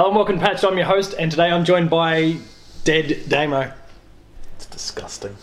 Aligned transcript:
Hello 0.00 0.08
and 0.08 0.16
welcome 0.16 0.38
to 0.38 0.42
Patched. 0.46 0.64
I'm 0.64 0.78
your 0.78 0.86
host, 0.86 1.14
and 1.18 1.30
today 1.30 1.50
I'm 1.50 1.62
joined 1.62 1.90
by 1.90 2.38
Dead 2.84 3.28
Damo. 3.28 3.70
It's 4.56 4.64
disgusting. 4.64 5.36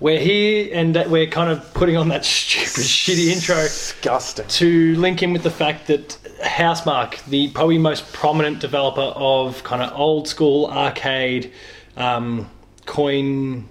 We're 0.00 0.18
here 0.18 0.70
and 0.72 0.96
we're 1.08 1.28
kind 1.28 1.48
of 1.48 1.72
putting 1.74 1.96
on 1.96 2.08
that 2.08 2.24
stupid, 2.24 2.66
shitty 2.84 3.28
intro 3.28 3.54
Disgusting. 3.54 4.48
to 4.48 4.96
link 4.96 5.22
in 5.22 5.32
with 5.32 5.44
the 5.44 5.52
fact 5.52 5.86
that 5.86 6.08
Housemarque, 6.42 7.24
the 7.26 7.50
probably 7.52 7.78
most 7.78 8.12
prominent 8.12 8.58
developer 8.58 9.12
of 9.14 9.62
kind 9.62 9.80
of 9.80 9.96
old 9.96 10.26
school 10.26 10.66
arcade 10.66 11.52
um, 11.96 12.50
coin. 12.84 13.68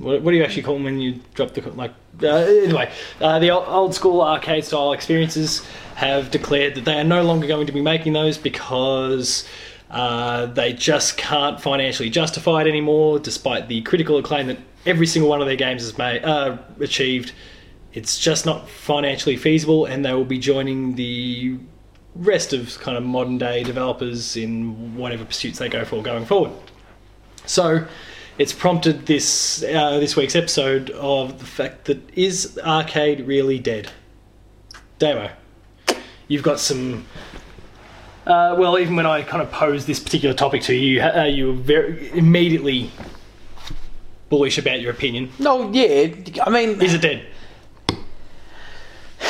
What, 0.00 0.22
what 0.22 0.30
do 0.30 0.36
you 0.36 0.44
actually 0.44 0.62
call 0.62 0.74
them 0.74 0.84
when 0.84 1.00
you 1.00 1.20
drop 1.34 1.52
the 1.52 1.62
like? 1.72 1.92
Uh, 2.22 2.28
anyway, 2.28 2.90
uh, 3.20 3.38
the 3.38 3.50
old, 3.50 3.94
school 3.94 4.22
arcade 4.22 4.64
style 4.64 4.92
experiences 4.92 5.66
have 5.96 6.30
declared 6.30 6.74
that 6.74 6.84
they 6.84 6.98
are 6.98 7.04
no 7.04 7.22
longer 7.22 7.46
going 7.46 7.66
to 7.66 7.72
be 7.72 7.82
making 7.82 8.12
those 8.12 8.38
because 8.38 9.46
uh, 9.90 10.46
they 10.46 10.72
just 10.72 11.16
can't 11.16 11.60
financially 11.60 12.10
justify 12.10 12.62
it 12.62 12.66
anymore, 12.66 13.18
despite 13.18 13.68
the 13.68 13.82
critical 13.82 14.18
acclaim 14.18 14.46
that 14.46 14.58
every 14.84 15.06
single 15.06 15.28
one 15.28 15.40
of 15.40 15.46
their 15.46 15.56
games 15.56 15.82
has 15.82 15.96
made 15.98 16.24
uh, 16.24 16.58
achieved. 16.80 17.32
It's 17.92 18.18
just 18.18 18.44
not 18.44 18.68
financially 18.68 19.36
feasible, 19.36 19.86
and 19.86 20.04
they 20.04 20.12
will 20.12 20.24
be 20.24 20.38
joining 20.38 20.96
the 20.96 21.58
rest 22.14 22.52
of 22.52 22.78
kind 22.80 22.96
of 22.96 23.04
modern 23.04 23.38
day 23.38 23.62
developers 23.62 24.36
in 24.36 24.96
whatever 24.96 25.24
pursuits 25.24 25.58
they 25.58 25.68
go 25.68 25.84
for 25.84 26.02
going 26.02 26.24
forward. 26.24 26.52
So, 27.46 27.86
it's 28.38 28.52
prompted 28.52 29.06
this 29.06 29.62
uh, 29.62 29.98
this 29.98 30.16
week's 30.16 30.36
episode 30.36 30.90
of 30.90 31.38
the 31.38 31.46
fact 31.46 31.86
that 31.86 31.98
is 32.16 32.58
arcade 32.62 33.26
really 33.26 33.58
dead? 33.58 33.90
Damo, 34.98 35.30
you've 36.28 36.42
got 36.42 36.60
some. 36.60 37.06
Uh, 38.26 38.56
well, 38.58 38.78
even 38.78 38.96
when 38.96 39.06
I 39.06 39.22
kind 39.22 39.40
of 39.40 39.50
posed 39.52 39.86
this 39.86 40.00
particular 40.00 40.34
topic 40.34 40.62
to 40.62 40.74
you, 40.74 41.00
uh, 41.00 41.24
you 41.24 41.46
were 41.48 41.52
very 41.52 42.10
immediately 42.10 42.90
bullish 44.28 44.58
about 44.58 44.80
your 44.80 44.90
opinion. 44.90 45.30
No, 45.38 45.70
yeah. 45.70 46.08
I 46.44 46.50
mean, 46.50 46.80
Is 46.82 46.94
it 46.94 47.02
dead? 47.02 47.26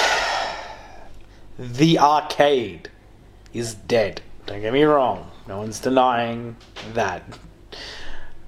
the 1.58 1.98
arcade 1.98 2.88
is 3.52 3.74
dead. 3.74 4.22
Don't 4.46 4.62
get 4.62 4.72
me 4.72 4.84
wrong. 4.84 5.30
No 5.46 5.58
one's 5.58 5.78
denying 5.78 6.56
that. 6.94 7.22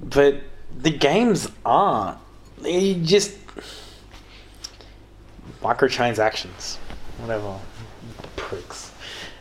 But 0.01 0.41
the 0.77 0.91
games 0.91 1.49
aren't. 1.65 2.19
They 2.59 2.95
just 2.95 3.37
microtransactions, 5.63 6.77
whatever. 7.19 7.59
Pricks. 8.37 8.93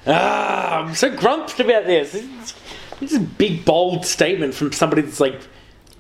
Ah, 0.05 0.79
I'm 0.79 0.95
so 0.95 1.15
grumped 1.15 1.59
about 1.59 1.85
this. 1.85 2.15
It's, 2.15 2.53
it's 3.01 3.13
a 3.13 3.19
big, 3.19 3.65
bold 3.65 4.05
statement 4.05 4.53
from 4.53 4.71
somebody 4.71 5.01
that's 5.01 5.19
like 5.19 5.41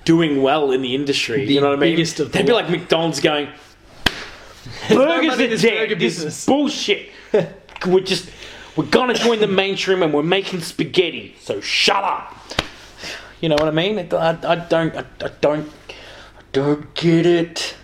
doing 0.05 0.41
well 0.41 0.71
in 0.71 0.81
the 0.81 0.95
industry. 0.95 1.45
The 1.45 1.53
you 1.55 1.61
know 1.61 1.69
what 1.69 1.79
I 1.79 1.81
mean? 1.81 1.95
They'd 2.31 2.45
be 2.45 2.53
like 2.53 2.69
McDonald's 2.69 3.19
going, 3.19 3.49
Burgers 4.89 5.33
are 5.33 5.37
this 5.37 5.61
dead. 5.61 5.89
burger 5.89 5.95
This 5.95 6.15
business." 6.15 6.39
is 6.39 6.45
bullshit. 6.45 7.09
we're 7.85 7.99
just 7.99 8.29
we're 8.75 8.85
gonna 8.85 9.13
join 9.13 9.39
the 9.39 9.47
mainstream 9.47 10.03
and 10.03 10.13
we're 10.13 10.23
making 10.23 10.61
spaghetti. 10.61 11.35
So 11.39 11.59
shut 11.61 12.03
up. 12.03 12.35
You 13.41 13.49
know 13.49 13.55
what 13.55 13.67
I 13.67 13.71
mean? 13.71 13.99
I, 13.99 14.29
I, 14.29 14.55
don't 14.55 14.95
I, 14.95 15.05
I 15.21 15.29
don't 15.41 15.67
I 15.67 16.41
don't 16.51 16.93
get 16.95 17.25
it. 17.25 17.75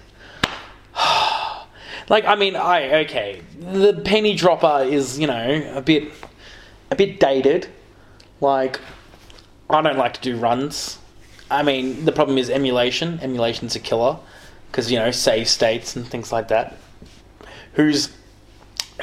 like 2.09 2.25
I 2.25 2.35
mean 2.35 2.55
I 2.55 3.03
okay 3.05 3.41
the 3.59 4.01
penny 4.03 4.35
dropper 4.35 4.83
is 4.83 5.19
you 5.19 5.27
know 5.27 5.71
a 5.75 5.81
bit 5.81 6.11
a 6.89 6.95
bit 6.95 7.19
dated. 7.19 7.67
Like 8.41 8.79
I 9.69 9.81
don't 9.81 9.97
like 9.97 10.13
to 10.15 10.21
do 10.21 10.37
runs. 10.37 10.97
I 11.51 11.61
mean 11.61 12.05
the 12.05 12.11
problem 12.11 12.37
is 12.37 12.49
emulation. 12.49 13.19
Emulation's 13.21 13.75
a 13.75 13.79
killer 13.79 14.17
because 14.71 14.91
you 14.91 14.97
know 14.97 15.11
save 15.11 15.47
states 15.47 15.95
and 15.95 16.07
things 16.07 16.31
like 16.31 16.47
that. 16.47 16.77
Who's 17.73 18.11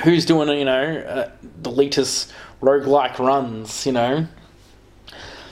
who's 0.03 0.25
doing 0.27 0.49
you 0.59 0.65
know 0.65 0.99
uh, 0.99 1.31
the 1.63 1.71
latest 1.71 2.33
roguelike 2.61 3.19
runs? 3.21 3.87
You 3.87 3.93
know, 3.93 4.27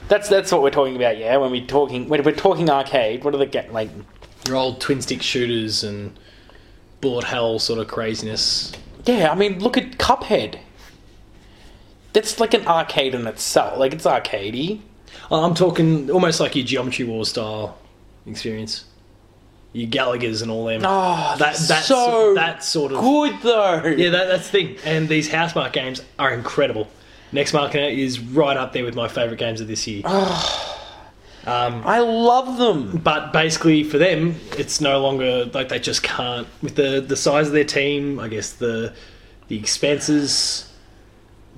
that's 0.09 0.27
that's 0.27 0.51
what 0.51 0.61
we're 0.61 0.71
talking 0.71 0.95
about. 0.95 1.17
Yeah, 1.17 1.37
when 1.37 1.51
we're 1.51 1.65
talking 1.65 2.09
when 2.09 2.23
we're 2.23 2.33
talking 2.35 2.69
arcade, 2.69 3.23
what 3.23 3.33
are 3.33 3.37
the 3.37 3.65
like? 3.71 3.89
Your 4.47 4.57
old 4.57 4.81
twin 4.81 5.01
stick 5.01 5.21
shooters 5.21 5.83
and 5.83 6.17
bullet 7.01 7.25
hell 7.25 7.59
sort 7.59 7.79
of 7.79 7.87
craziness. 7.87 8.73
Yeah, 9.05 9.31
I 9.31 9.35
mean, 9.35 9.59
look 9.59 9.77
at 9.77 9.97
Cuphead. 9.97 10.59
That's 12.13 12.39
like 12.39 12.53
an 12.53 12.65
arcade 12.67 13.13
in 13.13 13.27
itself. 13.27 13.77
Like 13.77 13.93
it's 13.93 14.05
arcadey. 14.05 14.81
Oh, 15.31 15.43
I'm 15.43 15.53
talking 15.53 16.09
almost 16.09 16.39
like 16.39 16.55
your 16.55 16.65
Geometry 16.65 17.05
War 17.05 17.23
style 17.25 17.77
experience. 18.25 18.85
Your 19.73 19.87
Galaga's 19.87 20.41
and 20.41 20.49
all 20.49 20.65
them. 20.65 20.81
Oh, 20.83 21.35
that 21.37 21.39
that's 21.39 21.67
that's 21.67 21.85
so 21.85 22.33
that 22.33 22.63
sort 22.63 22.91
of 22.91 23.01
good 23.01 23.39
though. 23.43 23.83
yeah. 23.85 24.09
That, 24.09 24.27
that's 24.27 24.49
the 24.49 24.63
thing. 24.63 24.77
And 24.83 25.07
these 25.07 25.29
Housemarque 25.29 25.73
games 25.73 26.01
are 26.17 26.33
incredible. 26.33 26.87
Nex 27.31 27.53
Machina 27.53 27.87
is 27.87 28.19
right 28.19 28.57
up 28.57 28.73
there 28.73 28.83
with 28.83 28.95
my 28.95 29.07
favourite 29.07 29.39
games 29.39 29.61
of 29.61 29.67
this 29.67 29.85
year. 29.87 30.01
um, 30.05 31.81
I 31.85 31.99
love 31.99 32.57
them. 32.57 32.97
but 32.97 33.31
basically, 33.31 33.83
for 33.83 33.97
them, 33.97 34.35
it's 34.57 34.81
no 34.81 34.99
longer 35.01 35.45
like 35.45 35.69
they 35.69 35.79
just 35.79 36.03
can't 36.03 36.47
with 36.61 36.75
the 36.75 37.01
the 37.01 37.15
size 37.15 37.47
of 37.47 37.53
their 37.53 37.63
team. 37.63 38.19
I 38.19 38.27
guess 38.27 38.53
the 38.53 38.93
the 39.47 39.57
expenses 39.57 40.65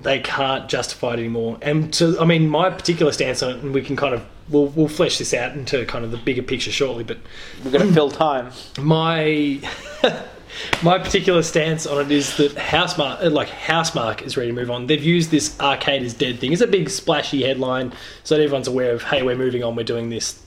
they 0.02 0.18
can't 0.18 0.68
justify 0.68 1.14
it 1.14 1.20
anymore. 1.20 1.58
And 1.62 1.92
to, 1.94 2.18
I 2.18 2.24
mean, 2.24 2.48
my 2.48 2.70
particular 2.70 3.12
stance 3.12 3.42
on 3.42 3.50
it, 3.50 3.62
and 3.62 3.72
we 3.72 3.82
can 3.82 3.96
kind 3.96 4.14
of 4.14 4.26
we'll 4.48 4.66
we'll 4.68 4.88
flesh 4.88 5.18
this 5.18 5.32
out 5.34 5.52
into 5.54 5.84
kind 5.86 6.04
of 6.04 6.10
the 6.10 6.16
bigger 6.16 6.42
picture 6.42 6.72
shortly. 6.72 7.04
But 7.04 7.18
We're 7.64 7.70
gonna 7.70 7.92
fill 7.92 8.10
time. 8.10 8.50
my 8.80 9.60
my 10.82 10.98
particular 10.98 11.42
stance 11.42 11.86
on 11.86 12.00
it 12.04 12.10
is 12.10 12.36
that 12.36 12.52
Housemarque, 12.54 13.24
uh, 13.24 13.30
like 13.30 13.48
Housemarque, 13.48 14.22
is 14.22 14.36
ready 14.36 14.50
to 14.50 14.54
move 14.54 14.70
on. 14.70 14.86
They've 14.86 15.02
used 15.02 15.30
this 15.30 15.58
arcade 15.60 16.02
is 16.02 16.14
dead 16.14 16.38
thing. 16.38 16.52
It's 16.52 16.62
a 16.62 16.66
big 16.66 16.88
splashy 16.90 17.42
headline, 17.42 17.92
so 18.24 18.36
that 18.36 18.42
everyone's 18.42 18.68
aware 18.68 18.92
of. 18.92 19.02
Hey, 19.02 19.22
we're 19.22 19.36
moving 19.36 19.62
on. 19.64 19.76
We're 19.76 19.84
doing 19.84 20.08
this. 20.10 20.40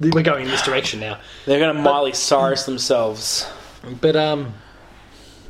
We're 0.00 0.22
going 0.22 0.44
in 0.44 0.50
this 0.50 0.62
direction 0.62 1.00
now. 1.00 1.18
They're 1.46 1.58
gonna 1.58 1.74
Miley 1.80 2.12
Cyrus 2.12 2.64
themselves. 2.64 3.46
But 4.00 4.14
um, 4.16 4.54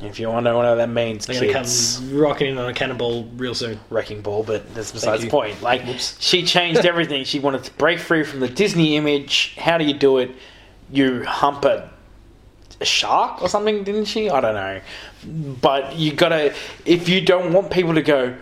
If 0.01 0.19
you 0.19 0.27
want 0.29 0.45
to 0.45 0.51
know 0.51 0.57
what 0.57 0.75
that 0.75 0.89
means, 0.89 1.25
they're 1.25 1.39
going 1.39 1.53
to 1.65 2.09
come 2.09 2.17
rocking 2.17 2.51
in 2.51 2.57
on 2.57 2.69
a 2.69 2.73
cannonball 2.73 3.25
real 3.35 3.53
soon. 3.53 3.79
wrecking 3.89 4.21
ball, 4.21 4.43
but 4.43 4.73
that's 4.73 4.91
besides 4.91 5.23
the 5.23 5.29
point. 5.29 5.61
Like 5.61 5.83
Whoops. 5.85 6.15
she 6.19 6.43
changed 6.45 6.79
everything. 6.85 7.25
she 7.25 7.39
wanted 7.39 7.63
to 7.65 7.71
break 7.73 7.99
free 7.99 8.23
from 8.23 8.39
the 8.39 8.47
Disney 8.47 8.95
image. 8.97 9.55
How 9.57 9.77
do 9.77 9.83
you 9.83 9.93
do 9.93 10.17
it? 10.19 10.31
You 10.91 11.23
hump 11.25 11.65
a, 11.65 11.91
a 12.81 12.85
shark 12.85 13.41
or 13.41 13.49
something, 13.49 13.83
didn't 13.83 14.05
she? 14.05 14.29
I 14.29 14.39
don't 14.41 14.55
know. 14.55 14.81
But 15.61 15.95
you 15.95 16.13
gotta 16.13 16.53
if 16.85 17.09
you 17.09 17.21
don't 17.21 17.53
want 17.53 17.71
people 17.71 17.93
to 17.95 18.01
go, 18.01 18.37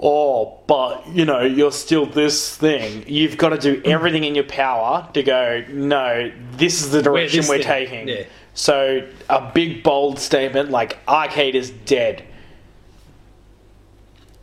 Oh, 0.00 0.60
but 0.68 1.08
you 1.08 1.24
know, 1.24 1.40
you're 1.40 1.72
still 1.72 2.06
this 2.06 2.56
thing. 2.56 3.04
You've 3.08 3.36
got 3.36 3.48
to 3.48 3.58
do 3.58 3.80
mm. 3.80 3.86
everything 3.86 4.24
in 4.24 4.34
your 4.34 4.44
power 4.44 5.08
to 5.12 5.22
go, 5.22 5.64
no, 5.70 6.30
this 6.52 6.82
is 6.82 6.92
the 6.92 7.02
direction 7.02 7.40
this 7.40 7.48
we're 7.48 7.62
taking. 7.62 8.06
Yeah. 8.06 8.24
So 8.54 9.08
a 9.28 9.50
big 9.52 9.82
bold 9.82 10.20
statement 10.20 10.70
like 10.70 10.98
arcade 11.08 11.56
is 11.56 11.70
dead. 11.70 12.24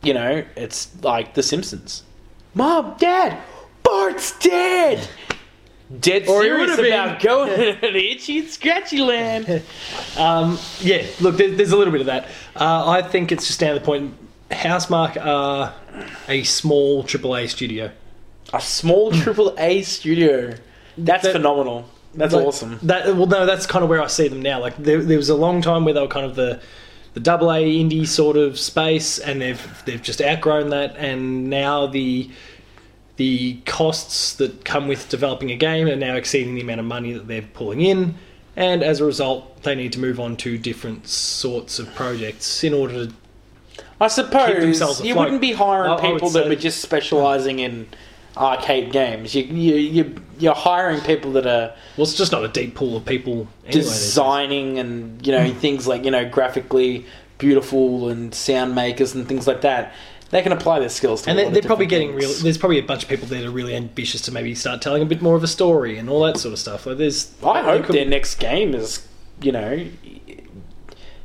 You 0.02 0.14
know, 0.14 0.44
it's 0.56 1.02
like 1.02 1.34
The 1.34 1.42
Simpsons. 1.42 2.02
Mom, 2.54 2.94
Dad, 2.98 3.38
Bart's 3.82 4.38
dead. 4.38 5.08
Dead 6.00 6.26
Or 6.26 6.42
serious 6.42 6.78
about 6.78 7.20
going 7.20 7.50
to 7.80 7.96
itchy 8.10 8.40
and 8.40 8.48
scratchy 8.48 8.98
land. 8.98 9.62
Um, 10.18 10.58
yeah, 10.80 11.04
look, 11.20 11.36
there, 11.36 11.50
there's 11.50 11.72
a 11.72 11.76
little 11.76 11.92
bit 11.92 12.00
of 12.00 12.06
that. 12.06 12.24
Uh, 12.56 12.88
I 12.88 13.02
think 13.02 13.30
it's 13.32 13.46
just 13.46 13.60
down 13.60 13.74
to 13.74 13.78
the 13.80 13.84
point. 13.84 14.14
Housemarque 14.50 15.22
are 15.22 15.74
a 16.26 16.42
small 16.44 17.04
AAA 17.04 17.50
studio. 17.50 17.90
A 18.54 18.60
small 18.62 19.12
AAA 19.12 19.84
studio. 19.84 20.54
That's 20.96 21.22
That- 21.24 21.32
phenomenal. 21.32 21.86
That's 22.14 22.32
Like, 22.32 22.46
awesome. 22.46 22.78
That 22.82 23.14
well, 23.14 23.26
no, 23.26 23.44
that's 23.44 23.66
kind 23.66 23.82
of 23.82 23.90
where 23.90 24.00
I 24.02 24.06
see 24.06 24.26
them 24.28 24.40
now. 24.40 24.58
Like 24.58 24.78
there, 24.78 25.02
there 25.02 25.18
was 25.18 25.28
a 25.28 25.34
long 25.34 25.60
time 25.60 25.84
where 25.84 25.92
they 25.92 26.00
were 26.00 26.08
kind 26.08 26.24
of 26.24 26.34
the 26.34 26.62
the 27.12 27.20
double 27.20 27.52
A 27.52 27.62
indie 27.62 28.06
sort 28.06 28.38
of 28.38 28.58
space, 28.58 29.18
and 29.18 29.38
they've 29.42 29.82
they've 29.84 30.00
just 30.02 30.22
outgrown 30.22 30.70
that, 30.70 30.96
and 30.96 31.50
now 31.50 31.86
the 31.86 32.30
the 33.16 33.54
costs 33.64 34.34
that 34.34 34.64
come 34.64 34.88
with 34.88 35.08
developing 35.08 35.50
a 35.50 35.56
game 35.56 35.88
are 35.88 35.96
now 35.96 36.16
exceeding 36.16 36.54
the 36.54 36.60
amount 36.60 36.80
of 36.80 36.86
money 36.86 37.12
that 37.12 37.26
they're 37.26 37.42
pulling 37.42 37.80
in, 37.80 38.14
and 38.56 38.82
as 38.82 39.00
a 39.00 39.04
result, 39.04 39.62
they 39.62 39.74
need 39.74 39.92
to 39.92 39.98
move 39.98 40.20
on 40.20 40.36
to 40.38 40.58
different 40.58 41.06
sorts 41.08 41.78
of 41.78 41.94
projects 41.94 42.62
in 42.64 42.74
order 42.74 43.06
to. 43.06 43.12
I 44.00 44.08
suppose 44.08 45.02
you 45.02 45.14
wouldn't 45.14 45.40
be 45.40 45.52
hiring 45.52 45.90
I- 45.90 45.96
I 45.96 46.12
people 46.12 46.28
that 46.30 46.44
say- 46.44 46.48
were 46.48 46.56
just 46.56 46.80
specialising 46.82 47.58
in 47.60 47.86
arcade 48.36 48.92
games. 48.92 49.34
You, 49.34 49.44
you, 49.44 49.74
you, 49.76 50.14
you're 50.38 50.54
hiring 50.54 51.00
people 51.00 51.32
that 51.32 51.46
are 51.46 51.72
Well, 51.96 52.02
it's 52.06 52.14
just 52.14 52.32
not 52.32 52.44
a 52.44 52.48
deep 52.48 52.74
pool 52.74 52.96
of 52.98 53.06
people. 53.06 53.48
Anyway, 53.64 53.82
designing 53.82 54.78
and 54.78 55.26
you 55.26 55.32
know 55.32 55.50
things 55.64 55.86
like 55.86 56.04
you 56.04 56.10
know 56.10 56.28
graphically 56.28 57.06
beautiful 57.38 58.08
and 58.08 58.34
sound 58.34 58.74
makers 58.74 59.14
and 59.14 59.26
things 59.26 59.46
like 59.46 59.62
that. 59.62 59.94
They 60.30 60.42
can 60.42 60.52
apply 60.52 60.80
their 60.80 60.88
skills. 60.88 61.22
To 61.22 61.30
And 61.30 61.38
a 61.38 61.42
they're, 61.42 61.44
lot 61.46 61.54
they're 61.54 61.60
of 61.62 61.66
probably 61.66 61.86
getting 61.86 62.14
real. 62.14 62.32
There's 62.32 62.58
probably 62.58 62.78
a 62.78 62.82
bunch 62.82 63.04
of 63.04 63.08
people 63.08 63.26
there 63.28 63.40
that 63.42 63.46
are 63.48 63.50
really 63.52 63.76
ambitious 63.76 64.20
to 64.22 64.32
maybe 64.32 64.54
start 64.54 64.82
telling 64.82 65.02
a 65.02 65.06
bit 65.06 65.22
more 65.22 65.36
of 65.36 65.44
a 65.44 65.48
story 65.48 65.98
and 65.98 66.08
all 66.10 66.24
that 66.24 66.36
sort 66.38 66.52
of 66.52 66.58
stuff. 66.58 66.84
Like 66.86 66.98
there's. 66.98 67.32
I 67.44 67.62
hope 67.62 67.84
could- 67.84 67.94
their 67.94 68.04
next 68.06 68.36
game 68.36 68.74
is, 68.74 69.06
you 69.40 69.52
know, 69.52 69.86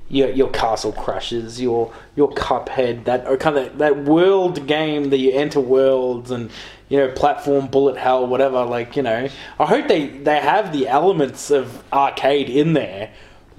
your 0.10 0.30
your 0.30 0.50
Castle 0.50 0.92
Crashers, 0.94 1.60
your 1.60 1.94
your 2.16 2.30
Cuphead, 2.32 3.06
that 3.06 3.26
or 3.28 3.38
kind 3.38 3.58
of 3.58 3.78
that 3.78 4.04
world 4.04 4.68
game 4.68 5.10
that 5.10 5.18
you 5.18 5.32
enter 5.32 5.60
worlds 5.60 6.32
and 6.32 6.52
you 6.90 6.98
know 6.98 7.10
platform 7.14 7.68
bullet 7.68 7.98
hell, 7.98 8.28
whatever. 8.28 8.64
Like 8.66 8.96
you 8.96 9.04
know, 9.04 9.30
I 9.60 9.66
hope 9.66 9.88
they 9.88 10.08
they 10.08 10.40
have 10.40 10.74
the 10.74 10.88
elements 10.88 11.50
of 11.50 11.84
arcade 11.94 12.50
in 12.50 12.74
there, 12.74 13.12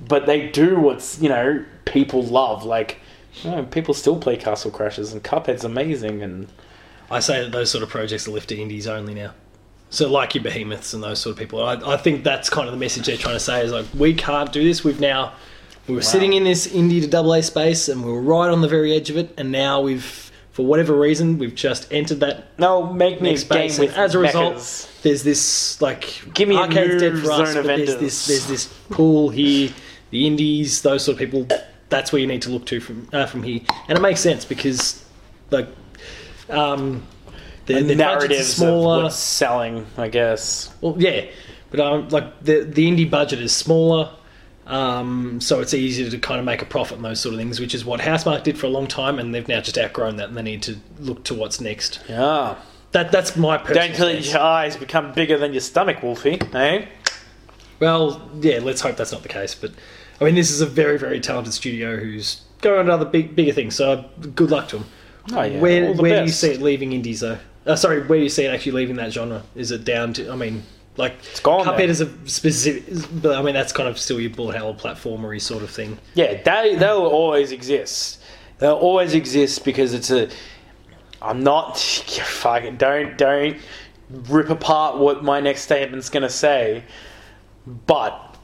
but 0.06 0.27
they 0.27 0.49
do 0.50 0.79
what's 0.79 1.21
you 1.21 1.29
know 1.31 1.65
people 1.87 2.23
love. 2.23 2.65
Like 2.65 3.00
know, 3.44 3.64
people 3.64 3.94
still 3.94 4.19
play 4.19 4.37
Castle 4.37 4.70
Crashers 4.70 5.12
and 5.12 5.23
Cuphead's 5.23 5.64
amazing 5.64 6.23
and. 6.23 6.49
I 7.11 7.20
say 7.20 7.43
that 7.43 7.52
those 7.52 7.70
sort 7.70 7.84
of 7.84 7.90
projects 7.90 8.26
are 8.26 8.31
left 8.31 8.49
to 8.49 8.56
indies 8.58 8.87
only 8.87 9.12
now. 9.12 9.34
So 9.90 10.11
like 10.11 10.34
your 10.34 10.43
behemoths 10.43 10.94
and 10.94 11.02
those 11.02 11.19
sort 11.19 11.34
of 11.34 11.38
people. 11.38 11.62
I, 11.62 11.75
I 11.75 11.99
think 11.99 12.25
that's 12.25 12.49
kind 12.49 12.67
of 12.67 12.73
the 12.73 12.81
message 12.81 13.05
they're 13.05 13.19
trying 13.19 13.34
to 13.34 13.40
say 13.40 13.62
is 13.62 13.70
like 13.70 13.84
we 13.94 14.14
can't 14.14 14.50
do 14.50 14.64
this. 14.64 14.82
We've 14.82 14.99
now 14.99 15.34
we 15.87 15.94
were 15.94 16.00
sitting 16.00 16.32
in 16.32 16.44
this 16.44 16.67
indie 16.67 17.02
to 17.02 17.06
double 17.06 17.34
A 17.34 17.43
space 17.43 17.90
and 17.90 18.02
we 18.02 18.11
were 18.11 18.23
right 18.23 18.49
on 18.49 18.62
the 18.62 18.69
very 18.69 18.94
edge 18.94 19.11
of 19.11 19.19
it, 19.19 19.35
and 19.37 19.52
now 19.52 19.82
we've 19.82 20.32
for 20.52 20.64
whatever 20.64 20.94
reason 20.99 21.37
we've 21.37 21.55
just 21.55 21.93
entered 21.93 22.20
that 22.20 22.58
No, 22.58 22.90
make 22.90 23.20
me 23.20 23.31
a 23.31 23.32
game 23.32 23.38
space. 23.38 23.78
And 23.78 23.90
as 23.90 24.14
a 24.14 24.19
result, 24.19 24.55
mechas. 24.55 25.02
there's 25.02 25.23
this 25.23 25.81
like 25.82 26.23
Give 26.32 26.49
me 26.49 26.56
a 26.56 26.61
arcade's 26.61 26.94
new 26.94 27.11
dead 27.11 27.23
for 27.23 27.32
us, 27.32 27.55
but 27.55 27.64
there's 27.67 27.96
this 27.96 28.26
there's 28.26 28.46
this 28.46 28.67
pool 28.88 29.28
here, 29.28 29.70
the 30.08 30.26
indies, 30.26 30.81
those 30.81 31.05
sort 31.05 31.20
of 31.20 31.31
people. 31.31 31.46
That's 31.93 32.11
where 32.12 32.21
you 32.21 32.27
need 32.27 32.43
to 32.43 32.50
look 32.50 32.67
to 32.67 32.81
from 32.81 33.09
uh, 33.12 33.27
from 33.27 33.43
here, 33.43 33.61
and 33.87 33.97
it 33.99 34.00
makes 34.00 34.21
sense 34.21 34.44
because 34.44 35.05
like 35.50 35.69
um, 36.49 37.03
the, 37.67 37.83
the 37.83 37.94
narratives 37.94 38.55
smaller. 38.55 38.97
of 38.97 39.03
what's 39.05 39.17
selling, 39.17 39.87
I 39.97 40.09
guess. 40.09 40.75
Well, 40.81 40.97
yeah, 40.99 41.27
but 41.71 41.81
um, 41.81 42.09
like 42.09 42.43
the 42.43 42.62
the 42.62 42.91
indie 42.91 43.09
budget 43.09 43.41
is 43.41 43.55
smaller, 43.55 44.11
um, 44.67 45.41
so 45.41 45.61
it's 45.61 45.75
easier 45.75 46.11
to 46.11 46.19
kind 46.19 46.41
of 46.41 46.47
make 46.47 46.62
a 46.62 46.67
profit 46.67 46.97
and 46.97 47.05
those 47.05 47.21
sort 47.21 47.35
of 47.35 47.39
things, 47.39 47.61
which 47.61 47.75
is 47.75 47.85
what 47.85 48.00
Housemarque 48.00 48.43
did 48.43 48.59
for 48.59 48.67
a 48.67 48.71
long 48.71 48.87
time, 48.87 49.19
and 49.19 49.35
they've 49.35 49.47
now 49.47 49.61
just 49.61 49.77
outgrown 49.77 50.17
that, 50.17 50.29
and 50.29 50.37
they 50.37 50.43
need 50.43 50.62
to 50.62 50.77
look 50.99 51.25
to 51.25 51.35
what's 51.35 51.61
next. 51.61 52.00
Yeah. 52.09 52.56
That 52.93 53.12
that's 53.12 53.37
my 53.37 53.59
personal. 53.59 53.88
Don't 53.88 53.99
let 53.99 54.27
your 54.27 54.41
eyes 54.41 54.77
become 54.77 55.12
bigger 55.12 55.38
than 55.38 55.53
your 55.53 55.61
stomach, 55.61 56.03
Wolfie. 56.03 56.41
Eh? 56.55 56.87
Well, 57.81 58.31
yeah, 58.41 58.61
let's 58.62 58.81
hope 58.81 58.97
that's 58.97 59.12
not 59.12 59.23
the 59.23 59.29
case. 59.29 59.55
But 59.55 59.73
I 60.23 60.27
mean, 60.27 60.35
this 60.35 60.51
is 60.51 60.61
a 60.61 60.67
very 60.67 60.99
very 60.99 61.21
talented 61.21 61.53
studio 61.53 61.97
who's 61.97 62.43
going 62.61 62.79
on 62.79 62.87
to 62.87 62.93
other 62.93 63.05
big 63.05 63.37
bigger 63.37 63.53
things. 63.53 63.75
So 63.75 64.05
good 64.35 64.51
luck 64.51 64.69
to 64.69 64.79
them. 64.79 64.87
Oh 65.33 65.43
yeah. 65.43 65.61
where 65.61 65.93
where 65.95 66.21
do 66.21 66.27
you 66.27 66.33
see 66.33 66.51
it 66.51 66.63
leaving 66.63 66.93
indies 66.93 67.21
though? 67.21 67.39
Uh, 67.67 67.77
sorry, 67.77 68.01
where 68.07 68.19
do 68.19 68.23
you 68.25 68.29
see 68.29 68.45
it 68.45 68.53
actually 68.53 68.73
leaving 68.73 68.97
that 68.97 69.13
genre? 69.13 69.43
Is 69.55 69.71
it 69.71 69.85
down 69.85 70.13
to? 70.15 70.31
I 70.31 70.37
mean, 70.37 70.65
like 70.97 71.15
it's 71.31 71.41
gone 71.41 71.65
Cuphead 71.65 71.77
there. 71.77 71.91
is 71.91 72.01
a 72.01 72.29
specific, 72.29 72.85
but 73.23 73.39
I 73.39 73.43
mean 73.43 73.55
that's 73.55 73.73
kind 73.73 73.89
of 73.89 73.99
still 73.99 74.21
your 74.21 74.31
bullet 74.31 74.57
hell 74.57 74.75
platformery 74.75 75.41
sort 75.41 75.63
of 75.63 75.71
thing. 75.71 75.99
Yeah, 76.15 76.43
they 76.43 76.77
they'll 76.77 77.07
always 77.07 77.53
exist. 77.53 78.23
They'll 78.59 78.75
always 78.75 79.15
exist 79.15 79.65
because 79.65 79.95
it's 79.95 80.11
a. 80.11 80.29
I'm 81.21 81.43
not 81.45 81.79
fucking 81.79 82.77
don't 82.77 83.17
don't 83.17 83.59
rip 84.11 84.51
apart 84.51 84.99
what 84.99 85.23
my 85.23 85.41
next 85.41 85.63
statement's 85.63 86.11
gonna 86.11 86.29
say, 86.29 86.83
but 87.87 88.37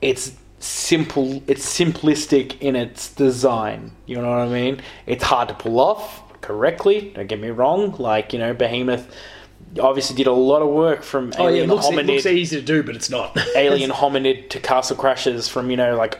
it's 0.00 0.32
simple. 0.58 1.42
It's 1.46 1.66
simplistic 1.66 2.60
in 2.60 2.76
its 2.76 3.12
design. 3.12 3.92
You 4.06 4.16
know 4.16 4.30
what 4.30 4.38
I 4.38 4.48
mean? 4.48 4.80
It's 5.06 5.24
hard 5.24 5.48
to 5.48 5.54
pull 5.54 5.80
off 5.80 6.40
correctly. 6.40 7.12
Don't 7.14 7.26
get 7.26 7.40
me 7.40 7.48
wrong. 7.48 7.92
Like 7.98 8.32
you 8.32 8.38
know, 8.38 8.54
Behemoth 8.54 9.14
obviously 9.80 10.16
did 10.16 10.26
a 10.26 10.32
lot 10.32 10.62
of 10.62 10.68
work 10.68 11.02
from 11.02 11.32
Oh 11.38 11.48
yeah, 11.48 11.62
it 11.62 11.68
Alien 11.68 11.70
looks, 11.70 11.88
it 11.88 12.06
looks 12.06 12.26
easy 12.26 12.56
to 12.56 12.62
do, 12.62 12.82
but 12.82 12.96
it's 12.96 13.10
not. 13.10 13.36
Alien 13.56 13.90
Hominid 13.90 14.50
to 14.50 14.60
Castle 14.60 14.96
Crashers 14.96 15.48
from, 15.48 15.70
you 15.70 15.76
know, 15.76 15.96
like 15.96 16.18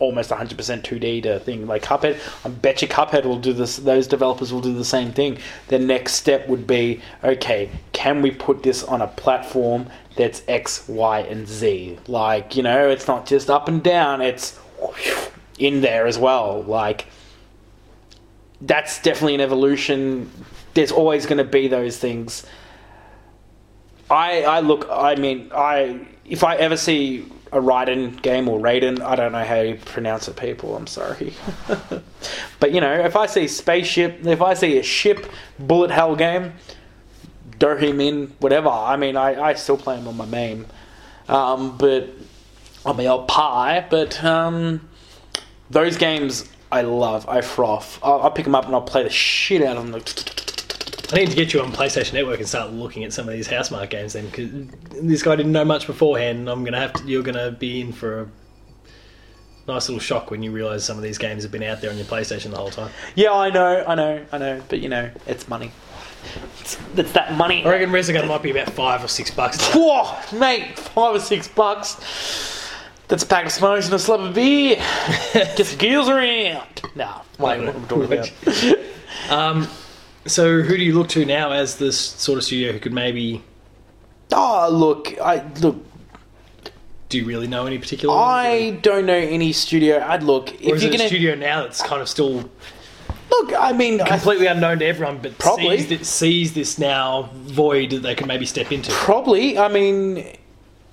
almost 0.00 0.30
100% 0.30 0.56
2D 0.56 1.22
to 1.22 1.38
thing 1.40 1.66
like 1.66 1.82
Cuphead. 1.82 2.18
I 2.44 2.48
bet 2.48 2.82
you 2.82 2.88
Cuphead 2.88 3.24
will 3.24 3.38
do 3.38 3.52
this, 3.52 3.76
those 3.76 4.06
developers 4.08 4.52
will 4.52 4.60
do 4.60 4.74
the 4.74 4.84
same 4.84 5.12
thing. 5.12 5.38
The 5.68 5.78
next 5.78 6.14
step 6.14 6.48
would 6.48 6.66
be 6.66 7.00
okay, 7.22 7.70
can 7.92 8.22
we 8.22 8.32
put 8.32 8.62
this 8.62 8.82
on 8.82 9.02
a 9.02 9.06
platform 9.06 9.88
that's 10.16 10.42
X, 10.48 10.88
Y, 10.88 11.20
and 11.20 11.46
Z? 11.46 11.98
Like, 12.08 12.56
you 12.56 12.62
know, 12.62 12.88
it's 12.88 13.06
not 13.06 13.26
just 13.26 13.48
up 13.48 13.68
and 13.68 13.82
down, 13.82 14.20
it's 14.20 14.58
in 15.58 15.82
there 15.82 16.06
as 16.06 16.18
well. 16.18 16.62
Like, 16.62 17.06
that's 18.62 19.00
definitely 19.02 19.34
an 19.36 19.40
evolution. 19.40 20.30
There's 20.74 20.92
always 20.92 21.26
going 21.26 21.38
to 21.38 21.44
be 21.44 21.68
those 21.68 21.98
things. 21.98 22.46
I 24.10 24.42
I 24.42 24.60
look. 24.60 24.86
I 24.90 25.14
mean, 25.14 25.50
I 25.54 26.06
if 26.24 26.44
I 26.44 26.56
ever 26.56 26.76
see 26.76 27.26
a 27.52 27.60
Raiden 27.60 28.20
game 28.22 28.48
or 28.48 28.58
Raiden, 28.60 29.00
I 29.00 29.16
don't 29.16 29.32
know 29.32 29.44
how 29.44 29.60
you 29.60 29.76
pronounce 29.84 30.28
it, 30.28 30.36
people. 30.36 30.76
I'm 30.76 30.86
sorry, 30.86 31.34
but 32.60 32.72
you 32.72 32.80
know, 32.80 32.92
if 32.92 33.16
I 33.16 33.26
see 33.26 33.48
spaceship, 33.48 34.26
if 34.26 34.42
I 34.42 34.54
see 34.54 34.78
a 34.78 34.82
ship 34.82 35.26
bullet 35.58 35.90
hell 35.90 36.16
game, 36.16 36.52
do 37.58 37.76
him 37.76 38.00
in 38.00 38.26
whatever. 38.40 38.68
I 38.68 38.96
mean, 38.96 39.16
I 39.16 39.40
I 39.40 39.54
still 39.54 39.76
play 39.76 39.96
him 39.96 40.08
on 40.08 40.16
my 40.16 40.26
main, 40.26 40.66
um, 41.28 41.78
but 41.78 42.08
on 42.84 42.96
my 42.96 43.06
old 43.06 43.28
pie. 43.28 43.86
But 43.88 44.22
um, 44.24 44.88
those 45.70 45.96
games 45.96 46.48
I 46.72 46.82
love. 46.82 47.28
I 47.28 47.40
froth. 47.40 47.98
I'll, 48.02 48.22
I'll 48.22 48.30
pick 48.30 48.44
them 48.44 48.54
up 48.54 48.66
and 48.66 48.74
I'll 48.74 48.82
play 48.82 49.02
the 49.02 49.10
shit 49.10 49.62
out 49.62 49.76
of 49.76 49.90
them. 49.90 50.02
I 51.12 51.16
need 51.16 51.30
to 51.30 51.36
get 51.36 51.52
you 51.52 51.60
on 51.60 51.72
PlayStation 51.72 52.12
Network 52.12 52.38
and 52.38 52.48
start 52.48 52.70
looking 52.70 53.02
at 53.02 53.12
some 53.12 53.28
of 53.28 53.34
these 53.34 53.48
Housemarque 53.48 53.90
games 53.90 54.12
then, 54.12 54.26
because 54.26 54.50
this 55.02 55.22
guy 55.22 55.34
didn't 55.34 55.50
know 55.50 55.64
much 55.64 55.86
beforehand. 55.86 56.40
And 56.40 56.48
I'm 56.48 56.62
gonna 56.62 56.78
have 56.78 56.92
to. 56.94 57.04
You're 57.04 57.24
gonna 57.24 57.50
be 57.50 57.80
in 57.80 57.92
for 57.92 58.22
a 58.22 58.28
nice 59.66 59.88
little 59.88 60.00
shock 60.00 60.30
when 60.30 60.42
you 60.42 60.52
realise 60.52 60.84
some 60.84 60.96
of 60.96 61.02
these 61.02 61.18
games 61.18 61.42
have 61.42 61.50
been 61.50 61.64
out 61.64 61.80
there 61.80 61.90
on 61.90 61.96
your 61.96 62.06
PlayStation 62.06 62.50
the 62.50 62.58
whole 62.58 62.70
time. 62.70 62.92
Yeah, 63.16 63.32
I 63.32 63.50
know, 63.50 63.84
I 63.86 63.94
know, 63.96 64.24
I 64.30 64.38
know. 64.38 64.62
But 64.68 64.80
you 64.80 64.88
know, 64.88 65.10
it's 65.26 65.48
money. 65.48 65.72
It's, 66.60 66.78
it's 66.96 67.12
that 67.12 67.34
money. 67.34 67.64
I 67.64 67.70
reckon 67.70 67.90
Resogun 67.90 68.28
might 68.28 68.42
be 68.42 68.50
about 68.52 68.70
five 68.70 69.02
or 69.02 69.08
six 69.08 69.32
bucks. 69.32 69.58
Whoa, 69.74 70.16
mate, 70.38 70.78
five 70.78 71.16
or 71.16 71.20
six 71.20 71.48
bucks. 71.48 71.96
That's 73.08 73.24
a 73.24 73.26
pack 73.26 73.46
of 73.46 73.52
smokes 73.52 73.86
and 73.86 73.94
a 73.94 73.98
slab 73.98 74.20
of 74.20 74.34
beer. 74.34 74.76
Get 75.32 75.56
the 75.56 75.76
gears 75.76 76.08
around. 76.08 76.82
Nah, 76.94 77.22
wait, 77.40 77.64
what 77.64 77.74
I'm 77.74 77.86
talking 77.88 78.04
about. 78.04 78.30
Um, 79.28 79.68
so 80.26 80.62
who 80.62 80.76
do 80.76 80.82
you 80.82 80.94
look 80.96 81.08
to 81.10 81.24
now 81.24 81.52
as 81.52 81.76
this 81.76 81.98
sort 81.98 82.38
of 82.38 82.44
studio 82.44 82.72
who 82.72 82.78
could 82.78 82.92
maybe? 82.92 83.42
Oh, 84.32 84.68
look, 84.70 85.18
I 85.20 85.44
look. 85.60 85.76
Do 87.08 87.18
you 87.18 87.24
really 87.24 87.48
know 87.48 87.66
any 87.66 87.78
particular? 87.78 88.14
I 88.16 88.78
don't 88.82 89.04
know 89.06 89.14
any 89.14 89.52
studio. 89.52 89.98
I'd 90.06 90.22
look 90.22 90.50
or 90.50 90.54
if 90.54 90.60
is 90.76 90.84
you're 90.84 90.92
it 90.92 90.96
gonna 90.98 91.04
a 91.04 91.08
studio 91.08 91.34
now 91.34 91.62
that's 91.62 91.82
kind 91.82 92.00
of 92.00 92.08
still 92.08 92.48
look. 93.30 93.52
I 93.58 93.72
mean, 93.72 94.00
I, 94.00 94.06
completely 94.06 94.46
unknown 94.46 94.78
to 94.78 94.86
everyone, 94.86 95.18
but 95.18 95.36
Probably. 95.38 95.78
sees, 95.78 95.88
thi- 95.88 96.04
sees 96.04 96.54
this 96.54 96.78
now 96.78 97.30
void 97.32 97.90
that 97.90 98.02
they 98.02 98.14
can 98.14 98.28
maybe 98.28 98.46
step 98.46 98.70
into? 98.70 98.92
Probably. 98.92 99.58
I 99.58 99.66
mean, 99.68 100.24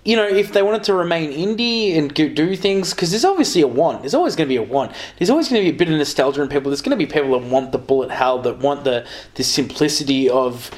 you 0.08 0.16
know, 0.16 0.26
if 0.26 0.54
they 0.54 0.62
wanted 0.62 0.86
to 0.86 0.94
remain 0.94 1.32
indie 1.32 1.98
and 1.98 2.14
do 2.14 2.56
things, 2.56 2.94
because 2.94 3.12
there's 3.12 3.26
obviously 3.26 3.62
a 3.62 3.68
want. 3.68 4.04
There's 4.04 4.14
always 4.14 4.38
going 4.38 4.48
to 4.48 4.50
be 4.50 4.56
a 4.56 4.64
want. 4.64 4.94
There's 5.18 5.30
always 5.30 5.50
going 5.50 5.62
to 5.62 5.70
be 5.70 5.76
a 5.76 5.78
bit 5.78 5.90
of 5.90 5.98
nostalgia 5.98 6.42
in 6.42 6.48
people. 6.48 6.72
There's 6.72 6.82
going 6.82 6.98
to 6.98 7.06
be 7.06 7.12
people 7.12 7.38
that 7.38 7.46
want 7.50 7.74
the 7.74 7.78
bullet 7.78 8.10
hell, 8.10 8.42
that 8.44 8.60
want 8.60 8.86
the 8.86 9.06
the 9.36 9.44
simplicity 9.44 10.30
of, 10.30 10.72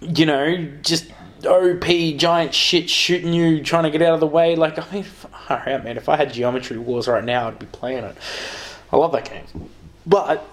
you 0.00 0.26
know, 0.26 0.64
just 0.80 1.10
OP 1.44 1.86
giant 2.16 2.54
shit 2.54 2.88
shooting 2.88 3.32
you, 3.32 3.64
trying 3.64 3.82
to 3.82 3.90
get 3.90 4.00
out 4.00 4.14
of 4.14 4.20
the 4.20 4.28
way. 4.28 4.54
Like, 4.54 4.78
I 4.78 4.94
mean, 4.94 5.04
alright, 5.50 5.82
man. 5.82 5.96
If 5.96 6.08
I 6.08 6.16
had 6.16 6.32
Geometry 6.32 6.78
Wars 6.78 7.08
right 7.08 7.24
now, 7.24 7.48
I'd 7.48 7.58
be 7.58 7.66
playing 7.66 8.04
it. 8.04 8.16
I 8.92 8.96
love 8.96 9.10
that 9.10 9.28
game. 9.28 9.70
But 10.06 10.48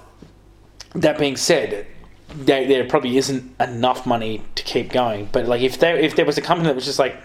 that 0.95 1.19
being 1.19 1.37
said, 1.37 1.85
there, 2.29 2.67
there 2.67 2.85
probably 2.85 3.17
isn't 3.17 3.55
enough 3.59 4.07
money 4.07 4.41
to 4.55 4.63
keep 4.63 4.91
going. 4.91 5.29
But 5.31 5.45
like 5.45 5.61
if 5.61 5.77
there 5.77 5.95
if 5.95 6.15
there 6.15 6.25
was 6.25 6.39
a 6.39 6.41
company 6.41 6.69
that 6.69 6.75
was 6.75 6.85
just 6.85 6.97
like 6.97 7.15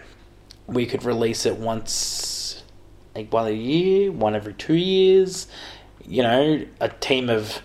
we 0.70 0.86
could 0.86 1.04
release 1.04 1.46
it 1.46 1.56
once 1.56 2.62
like 3.14 3.32
one 3.32 3.46
a 3.46 3.50
year, 3.50 4.12
one 4.12 4.34
every 4.34 4.54
two 4.54 4.74
years, 4.76 5.46
you 6.06 6.22
know, 6.22 6.64
a 6.80 6.88
team 6.88 7.28
of 7.28 7.60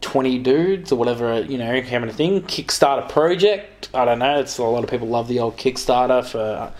twenty 0.00 0.38
dudes 0.38 0.92
or 0.92 0.96
whatever, 0.96 1.40
you 1.42 1.56
know, 1.58 1.80
kind 1.82 2.04
of 2.04 2.14
thing. 2.16 2.42
Kickstarter 2.42 3.08
project. 3.08 3.88
I 3.94 4.04
don't 4.04 4.18
know. 4.18 4.40
It's 4.40 4.58
a 4.58 4.64
lot 4.64 4.84
of 4.84 4.90
people 4.90 5.08
love 5.08 5.28
the 5.28 5.38
old 5.40 5.56
Kickstarter 5.56 6.24
for 6.24 6.38
uh, 6.40 6.72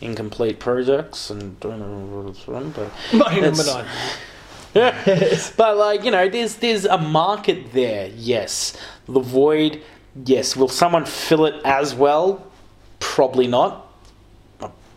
incomplete 0.00 0.58
projects 0.58 1.30
and 1.30 1.58
don't 1.60 1.78
know 1.80 2.16
what 2.22 2.30
it's 2.30 2.40
from, 2.42 2.70
but 2.70 2.90
My 3.12 3.38
number 3.38 3.60
It's- 3.60 3.66
nine. 3.74 3.86
but 5.56 5.76
like 5.78 6.04
you 6.04 6.10
know, 6.10 6.28
there's 6.28 6.56
there's 6.56 6.84
a 6.84 6.98
market 6.98 7.72
there. 7.72 8.08
Yes, 8.14 8.76
the 9.06 9.20
void. 9.20 9.82
Yes, 10.24 10.56
will 10.56 10.68
someone 10.68 11.04
fill 11.06 11.46
it 11.46 11.54
as 11.64 11.94
well? 11.94 12.46
Probably 13.00 13.46
not. 13.46 13.85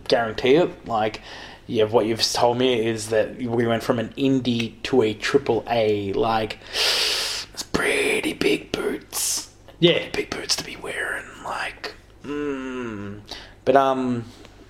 Guarantee 0.09 0.55
it. 0.55 0.85
Like, 0.85 1.21
yeah, 1.67 1.85
what 1.85 2.05
you've 2.05 2.21
told 2.21 2.57
me 2.57 2.85
is 2.85 3.09
that 3.09 3.37
we 3.37 3.65
went 3.65 3.83
from 3.83 3.99
an 3.99 4.09
indie 4.17 4.81
to 4.83 5.01
a 5.01 5.13
triple 5.13 5.63
A. 5.69 6.11
Like, 6.11 6.59
it's 6.73 7.63
pretty 7.71 8.33
big 8.33 8.73
boots. 8.73 9.53
Yeah. 9.79 10.09
Big 10.11 10.29
boots 10.29 10.57
to 10.57 10.65
be 10.65 10.75
wearing, 10.75 11.25
like. 11.45 11.93
Mm. 12.23 13.21
But 13.65 13.75
um, 13.75 14.25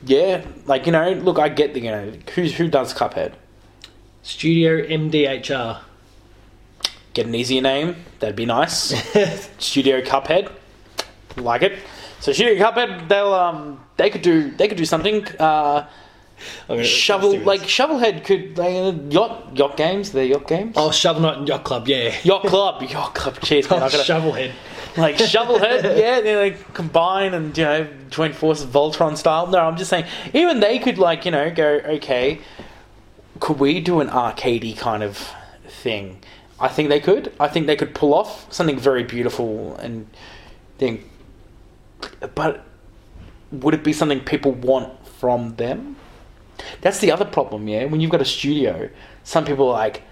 yeah, 0.06 0.46
like 0.66 0.86
you 0.86 0.92
know, 0.92 1.12
look, 1.12 1.40
I 1.40 1.50
get 1.50 1.74
the 1.74 1.82
you 1.82 1.92
know 1.92 2.12
who's 2.36 2.56
who 2.56 2.68
does 2.68 2.94
Cuphead. 2.94 3.34
Studio 4.24 4.86
MDHR. 4.86 5.80
Get 7.14 7.26
an 7.26 7.34
easier 7.34 7.62
name, 7.62 7.96
that'd 8.20 8.36
be 8.36 8.46
nice. 8.46 8.94
Studio 9.58 10.02
Cuphead, 10.02 10.52
like 11.36 11.64
it. 11.64 11.80
So 12.20 12.34
Studio 12.34 12.56
Cuphead, 12.56 13.08
they'll 13.08 13.34
um, 13.34 13.84
they 13.98 14.10
could 14.10 14.22
do 14.22 14.52
they 14.52 14.68
could 14.68 14.78
do 14.78 14.86
something. 14.86 15.26
Uh, 15.40 15.88
gonna- 16.68 16.84
shovel 16.84 17.38
like. 17.40 17.62
Shovelhead 17.62 18.24
could 18.26 18.56
they, 18.56 18.92
yacht 19.10 19.58
yacht 19.58 19.78
games. 19.78 20.12
They're 20.12 20.26
yacht 20.26 20.48
games. 20.48 20.76
Oh, 20.78 20.92
Shovel 20.92 21.22
Knight 21.22 21.38
and 21.38 21.48
Yacht 21.48 21.64
Club, 21.64 21.88
yeah. 21.88 22.16
Yacht 22.24 22.44
Club, 22.44 22.82
Yacht 22.90 23.16
Club. 23.16 23.40
Cheers, 23.42 23.70
man. 23.70 23.84
I 23.84 23.90
gotta, 23.90 24.04
Shovelhead. 24.04 24.52
like 24.98 25.16
Shovelhead, 25.18 25.84
yeah, 25.98 26.22
they 26.22 26.36
like 26.36 26.74
combine 26.74 27.34
and 27.34 27.58
you 27.58 27.64
know 27.64 27.88
join 28.10 28.34
forces 28.34 28.66
Voltron 28.66 29.18
style. 29.18 29.48
No, 29.48 29.60
I'm 29.60 29.78
just 29.78 29.90
saying, 29.90 30.06
even 30.34 30.60
they 30.60 30.80
could 30.80 30.98
like 30.98 31.26
you 31.26 31.32
know 31.32 31.50
go 31.52 31.82
okay. 31.86 32.40
Could 33.40 33.60
we 33.60 33.80
do 33.80 34.02
an 34.02 34.10
arcadey 34.10 34.78
kind 34.78 35.02
of 35.04 35.34
thing? 35.68 36.22
I 36.60 36.68
think 36.68 36.90
they 36.90 37.00
could. 37.00 37.32
I 37.40 37.48
think 37.48 37.68
they 37.68 37.78
could 37.78 37.96
pull 37.96 38.14
off 38.14 38.52
something 38.52 38.78
very 38.78 39.04
beautiful 39.04 39.78
and 39.78 40.08
thing. 40.78 41.10
But 42.36 42.66
would 43.52 43.74
it 43.74 43.84
be 43.84 43.94
something 43.94 44.20
people 44.22 44.52
want 44.52 45.06
from 45.08 45.56
them? 45.56 45.96
That's 46.82 47.00
the 47.00 47.12
other 47.12 47.26
problem, 47.26 47.68
yeah. 47.68 47.86
When 47.86 48.02
you've 48.02 48.12
got 48.12 48.22
a 48.22 48.26
studio, 48.26 48.90
some 49.24 49.46
people 49.46 49.70
are 49.70 49.74
like, 49.74 50.04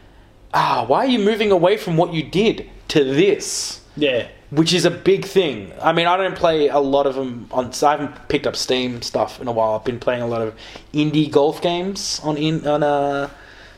ah, 0.53 0.85
why 0.87 0.99
are 0.99 1.07
you 1.07 1.19
moving 1.19 1.51
away 1.51 1.77
from 1.77 1.97
what 1.97 2.13
you 2.13 2.23
did 2.23 2.69
to 2.89 3.03
this? 3.03 3.81
Yeah. 3.95 4.27
which 4.49 4.73
is 4.73 4.85
a 4.85 4.91
big 4.91 5.25
thing. 5.25 5.73
I 5.81 5.91
mean, 5.91 6.07
I 6.07 6.15
don't 6.15 6.35
play 6.35 6.69
a 6.69 6.79
lot 6.79 7.05
of 7.05 7.15
them 7.15 7.47
on. 7.51 7.73
So 7.73 7.87
I 7.87 7.91
haven't 7.91 8.29
picked 8.29 8.47
up 8.47 8.55
Steam 8.55 9.01
stuff 9.01 9.41
in 9.41 9.47
a 9.47 9.51
while. 9.51 9.75
I've 9.75 9.83
been 9.83 9.99
playing 9.99 10.21
a 10.21 10.27
lot 10.27 10.41
of 10.41 10.55
indie 10.93 11.29
golf 11.29 11.61
games 11.61 12.21
on 12.23 12.37
in 12.37 12.65
on 12.65 12.83
uh, 12.83 13.29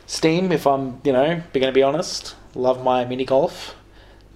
Steam. 0.06 0.52
If 0.52 0.66
I'm, 0.66 1.00
you 1.04 1.12
know, 1.12 1.42
be 1.52 1.60
going 1.60 1.72
to 1.72 1.74
be 1.74 1.82
honest, 1.82 2.36
love 2.54 2.84
my 2.84 3.04
mini 3.04 3.24
golf. 3.24 3.74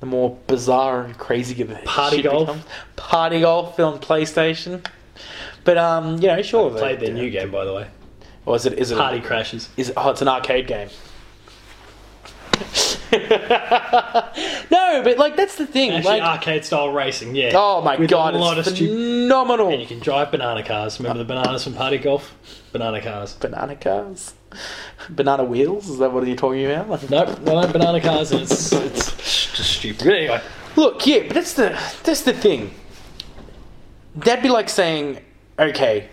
The 0.05 0.11
more 0.11 0.37
bizarre 0.49 1.05
and 1.05 1.17
crazy 1.17 1.55
the 1.55 1.77
Party 1.77 2.21
golf? 2.21 2.47
becomes. 2.47 2.65
party 2.95 3.41
golf 3.41 3.81
on 3.81 3.99
PlayStation. 4.01 4.85
But 5.65 5.79
um, 5.79 6.19
you 6.19 6.29
know, 6.29 6.43
sure. 6.43 6.71
Played 6.73 7.01
their 7.01 7.15
new 7.15 7.31
game, 7.31 7.51
by 7.51 7.65
the 7.65 7.73
way. 7.73 7.87
Or 8.45 8.55
is 8.55 8.67
it? 8.67 8.75
Is 8.75 8.91
it? 8.91 8.99
Party 8.99 9.21
Crashers. 9.21 9.69
Is 9.79 9.89
it, 9.89 9.95
oh, 9.97 10.11
it's 10.11 10.21
an 10.21 10.29
arcade 10.29 10.67
game. 10.67 10.91
no, 14.71 15.01
but 15.03 15.17
like 15.17 15.37
that's 15.37 15.57
the 15.57 15.67
thing. 15.67 15.93
Actually, 15.93 16.21
like, 16.21 16.23
arcade 16.23 16.67
style 16.67 16.93
racing, 16.93 17.35
yeah. 17.35 17.53
Oh 17.55 17.81
my 17.81 17.97
With 17.97 18.11
god, 18.11 18.35
a 18.35 18.39
lot 18.39 18.59
it's 18.59 18.77
phenomenal. 18.77 19.71
And 19.71 19.81
you 19.81 19.89
can 19.89 20.01
drive 20.01 20.31
banana 20.31 20.63
cars. 20.63 21.01
Remember 21.01 21.21
the 21.21 21.25
bananas 21.25 21.65
from 21.65 21.73
Party 21.73 21.97
Golf? 21.97 22.37
Banana 22.73 23.01
cars. 23.01 23.33
Banana 23.37 23.75
cars? 23.75 24.35
Banana 25.09 25.45
wheels? 25.45 25.89
Is 25.89 25.99
that 25.99 26.13
what 26.13 26.27
you're 26.27 26.37
talking 26.37 26.67
about? 26.67 27.09
Nope, 27.09 27.41
no, 27.41 27.63
no 27.63 27.73
banana 27.73 28.03
cars, 28.03 28.33
it's 28.33 28.71
it's 28.71 29.44
just 29.55 29.73
stupid. 29.73 30.07
Anyway, 30.07 30.41
Look, 30.77 31.07
yeah, 31.07 31.21
but 31.21 31.35
that's 31.35 31.55
the 31.55 31.79
that's 32.03 32.23
the 32.23 32.33
thing. 32.33 32.75
That'd 34.17 34.43
be 34.43 34.49
like 34.49 34.69
saying, 34.69 35.21
okay, 35.59 36.09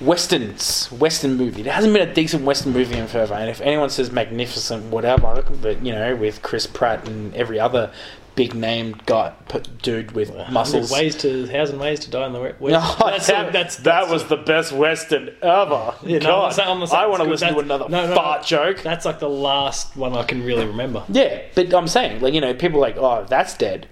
westerns, 0.00 0.86
western 0.90 1.36
movie. 1.36 1.62
There 1.62 1.72
hasn't 1.72 1.92
been 1.92 2.08
a 2.08 2.12
decent 2.12 2.44
western 2.44 2.72
movie 2.72 2.96
in 2.96 3.06
forever. 3.08 3.34
And 3.34 3.50
if 3.50 3.60
anyone 3.60 3.90
says 3.90 4.10
magnificent, 4.10 4.84
whatever, 4.90 5.44
but 5.60 5.84
you 5.84 5.92
know, 5.92 6.16
with 6.16 6.42
Chris 6.42 6.66
Pratt 6.66 7.06
and 7.08 7.34
every 7.34 7.60
other 7.60 7.92
big 8.36 8.54
name 8.54 8.94
guy, 9.06 9.32
p- 9.48 9.60
dude 9.82 10.12
with 10.12 10.32
muscles. 10.50 10.92
ways 10.92 11.16
to 11.16 11.46
thousand 11.46 11.78
ways 11.80 11.98
to 12.00 12.10
die 12.10 12.26
in 12.26 12.32
the 12.34 12.40
west. 12.40 12.60
No, 12.60 12.96
that's, 13.10 13.26
that, 13.26 13.52
that's, 13.52 13.76
that 13.78 14.08
was 14.08 14.26
the 14.28 14.36
best 14.36 14.72
western 14.72 15.30
ever. 15.42 15.94
Yeah, 16.04 16.18
no, 16.18 16.44
I'm 16.44 16.52
saying- 16.52 16.68
I'm 16.68 16.78
not 16.78 16.90
saying 16.90 17.02
I 17.02 17.06
want 17.06 17.22
to 17.22 17.28
listen 17.28 17.52
to 17.54 17.58
another 17.58 17.86
That's- 17.88 18.08
no, 18.10 18.14
no, 18.14 18.20
fart 18.20 18.42
no. 18.42 18.46
joke. 18.46 18.82
That's 18.82 19.04
like 19.06 19.18
the 19.18 19.28
last 19.30 19.96
one 19.96 20.14
I 20.16 20.22
can 20.22 20.44
really 20.44 20.66
remember. 20.66 21.02
Yeah, 21.08 21.42
but 21.54 21.74
I'm 21.74 21.88
saying, 21.88 22.20
like, 22.20 22.34
you 22.34 22.40
know, 22.40 22.54
people 22.54 22.78
are 22.78 22.82
like, 22.82 22.96
oh, 22.98 23.24
that's 23.28 23.56
dead. 23.56 23.88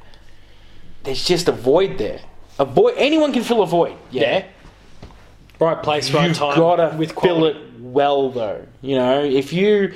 There's 1.03 1.25
just 1.25 1.49
a 1.49 1.53
void 1.53 1.99
there. 1.99 2.21
A 2.59 2.65
void. 2.65 2.95
Anyone 2.97 3.33
can 3.33 3.43
fill 3.43 3.63
a 3.63 3.67
void. 3.67 3.97
Yeah. 4.11 4.21
Yeah. 4.23 4.45
Right 5.59 5.83
place, 5.83 6.11
right 6.13 6.29
You've 6.29 6.37
time. 6.37 6.57
gotta 6.59 6.97
with 6.97 7.13
fill 7.19 7.47
it 7.47 7.57
well, 7.81 8.31
though. 8.31 8.67
You 8.83 8.97
know, 8.97 9.25
if 9.25 9.53
you. 9.53 9.95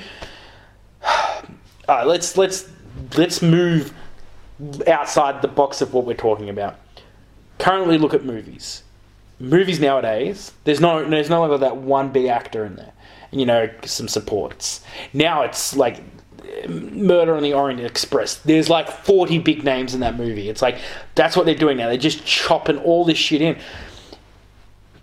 All 1.07 1.43
right, 1.89 2.07
let's 2.07 2.37
let's 2.37 2.69
let's 3.17 3.43
move 3.43 3.93
outside 4.87 5.43
the 5.43 5.49
box 5.49 5.81
of 5.81 5.95
what 5.95 6.05
we're 6.05 6.15
talking 6.15 6.49
about. 6.49 6.79
Currently, 7.59 7.99
look 7.99 8.15
at 8.15 8.25
movies. 8.25 8.83
Movies 9.41 9.79
nowadays, 9.79 10.53
there's 10.65 10.81
no 10.81 11.09
there's 11.09 11.31
no 11.31 11.41
longer 11.41 11.59
that 11.59 11.77
one 11.77 12.11
big 12.11 12.27
actor 12.27 12.65
in 12.65 12.77
there. 12.77 12.93
You 13.31 13.47
know, 13.47 13.71
some 13.85 14.09
supports. 14.09 14.83
Now 15.13 15.43
it's 15.43 15.77
like 15.77 16.01
Murder 16.69 17.37
on 17.37 17.43
the 17.43 17.55
Orient 17.55 17.81
Express. 17.81 18.37
There's 18.37 18.69
like 18.69 18.89
40 18.89 19.39
big 19.39 19.65
names 19.65 19.95
in 19.95 20.01
that 20.01 20.17
movie. 20.17 20.49
It's 20.49 20.63
like 20.63 20.79
that's 21.15 21.37
what 21.37 21.47
they're 21.47 21.55
doing 21.55 21.77
now. 21.77 21.89
They're 21.89 21.97
just 21.97 22.25
chopping 22.25 22.79
all 22.79 23.05
this 23.05 23.19
shit 23.19 23.43
in. 23.43 23.59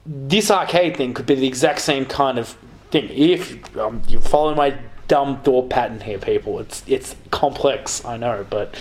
This 0.06 0.52
arcade 0.52 0.98
thing 0.98 1.14
could 1.14 1.26
be 1.26 1.36
the 1.36 1.48
exact 1.48 1.80
same 1.80 2.06
kind 2.06 2.38
of 2.38 2.58
thing. 2.92 3.10
If 3.10 3.78
um, 3.78 4.02
you 4.08 4.20
follow 4.20 4.54
my 4.54 4.78
dumb 5.08 5.42
thought 5.44 5.70
pattern 5.70 6.02
here, 6.02 6.20
people, 6.20 6.60
it's 6.60 6.84
it's 6.88 7.16
complex. 7.32 8.04
I 8.06 8.18
know, 8.18 8.46
but 8.50 8.76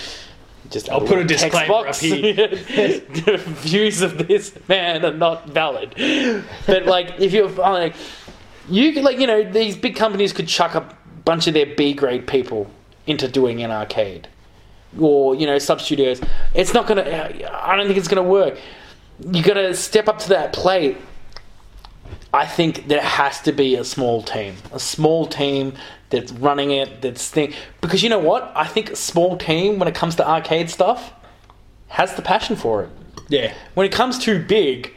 just 0.74 0.90
I'll 0.90 1.00
put 1.00 1.18
a 1.18 1.24
disclaimer 1.24 1.86
up 1.88 1.94
here. 1.96 2.48
Views 3.38 4.02
of 4.02 4.28
this 4.28 4.58
man 4.68 5.04
are 5.04 5.14
not 5.14 5.48
valid. 5.48 5.94
But 6.66 6.84
like, 6.84 7.20
if 7.20 7.32
you're 7.32 7.48
like, 7.48 7.94
you 8.68 8.92
could 8.92 9.04
like 9.04 9.18
you 9.18 9.26
know 9.26 9.50
these 9.50 9.76
big 9.76 9.96
companies 9.96 10.32
could 10.32 10.48
chuck 10.48 10.74
a 10.74 10.86
bunch 11.24 11.46
of 11.46 11.54
their 11.54 11.74
B 11.74 11.94
grade 11.94 12.26
people 12.26 12.68
into 13.06 13.28
doing 13.28 13.62
an 13.62 13.70
arcade, 13.70 14.28
or 14.98 15.34
you 15.36 15.46
know 15.46 15.58
sub 15.58 15.80
studios. 15.80 16.20
It's 16.54 16.74
not 16.74 16.86
gonna. 16.86 17.04
I 17.04 17.76
don't 17.76 17.86
think 17.86 17.96
it's 17.96 18.08
gonna 18.08 18.22
work. 18.22 18.58
You 19.20 19.44
got 19.44 19.54
to 19.54 19.74
step 19.74 20.08
up 20.08 20.18
to 20.20 20.28
that 20.30 20.52
plate. 20.52 20.96
I 22.32 22.46
think 22.46 22.88
there 22.88 23.00
has 23.00 23.40
to 23.42 23.52
be 23.52 23.76
a 23.76 23.84
small 23.84 24.24
team, 24.24 24.56
a 24.72 24.80
small 24.80 25.24
team 25.24 25.74
that's 26.14 26.32
running 26.32 26.70
it. 26.70 27.02
That's 27.02 27.28
thing 27.28 27.52
because 27.80 28.02
you 28.02 28.08
know 28.08 28.18
what? 28.18 28.52
I 28.54 28.66
think 28.66 28.90
a 28.90 28.96
small 28.96 29.36
team 29.36 29.78
when 29.78 29.88
it 29.88 29.94
comes 29.94 30.14
to 30.16 30.28
arcade 30.28 30.70
stuff 30.70 31.12
has 31.88 32.14
the 32.14 32.22
passion 32.22 32.56
for 32.56 32.82
it 32.84 32.88
Yeah. 33.28 33.52
when 33.74 33.86
it 33.86 33.92
comes 33.92 34.18
too 34.18 34.42
big, 34.42 34.92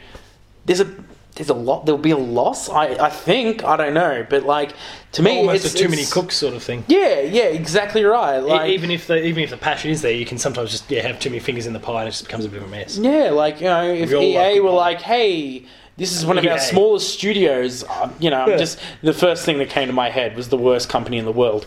there's 0.65 0.79
a 0.81 0.87
there's 1.35 1.49
a 1.49 1.53
lot. 1.53 1.85
There'll 1.85 1.99
be 2.01 2.09
a 2.11 2.17
loss. 2.17 2.67
I 2.67 2.85
I 3.07 3.09
think 3.11 3.63
I 3.63 3.77
don't 3.77 3.93
know, 3.93 4.25
but 4.27 4.41
like 4.43 4.71
to 5.11 5.21
me, 5.21 5.37
Almost 5.37 5.65
it's 5.65 5.75
a 5.75 5.77
too 5.77 5.87
many 5.89 6.05
cooks 6.05 6.35
sort 6.35 6.55
of 6.55 6.63
thing. 6.63 6.83
Yeah, 6.87 7.19
yeah, 7.21 7.43
exactly 7.61 8.03
right. 8.03 8.39
E- 8.39 8.41
Like 8.41 8.69
even 8.71 8.89
if 8.89 9.05
the 9.05 9.23
even 9.23 9.43
if 9.43 9.51
the 9.51 9.57
passion 9.57 9.91
is 9.91 10.01
there, 10.01 10.11
you 10.11 10.25
can 10.25 10.39
sometimes 10.39 10.71
just 10.71 10.89
yeah 10.89 11.03
have 11.03 11.19
too 11.19 11.29
many 11.29 11.39
fingers 11.39 11.67
in 11.67 11.73
the 11.73 11.79
pie 11.79 11.99
and 12.01 12.07
it 12.07 12.11
just 12.11 12.23
becomes 12.25 12.43
a 12.45 12.49
bit 12.49 12.61
of 12.63 12.67
a 12.67 12.71
mess. 12.71 12.97
yeah, 12.97 13.29
like 13.29 13.61
you 13.61 13.67
know, 13.67 13.83
if 14.03 14.09
We 14.09 14.35
EA 14.37 14.59
were 14.61 14.71
like, 14.71 15.01
hey. 15.01 15.65
This 15.97 16.15
is 16.15 16.25
one 16.25 16.37
of 16.37 16.45
our 16.45 16.59
smallest 16.59 17.09
studios. 17.11 17.83
Um, 17.83 18.13
you 18.19 18.29
know, 18.29 18.41
I'm 18.41 18.51
Yeah. 18.51 18.57
just 18.57 18.79
the 19.01 19.13
first 19.13 19.43
thing 19.45 19.57
that 19.57 19.69
came 19.69 19.87
to 19.87 19.93
my 19.93 20.09
head 20.11 20.35
was 20.35 20.49
the 20.49 20.57
worst 20.57 20.89
company 20.89 21.17
in 21.17 21.25
the 21.25 21.31
world, 21.31 21.65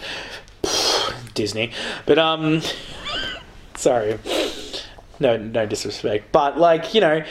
Disney. 1.34 1.72
But 2.06 2.18
um, 2.18 2.62
sorry, 3.75 4.18
no, 5.18 5.37
no 5.37 5.66
disrespect. 5.66 6.30
But 6.32 6.58
like 6.58 6.94
you 6.94 7.00
know, 7.00 7.25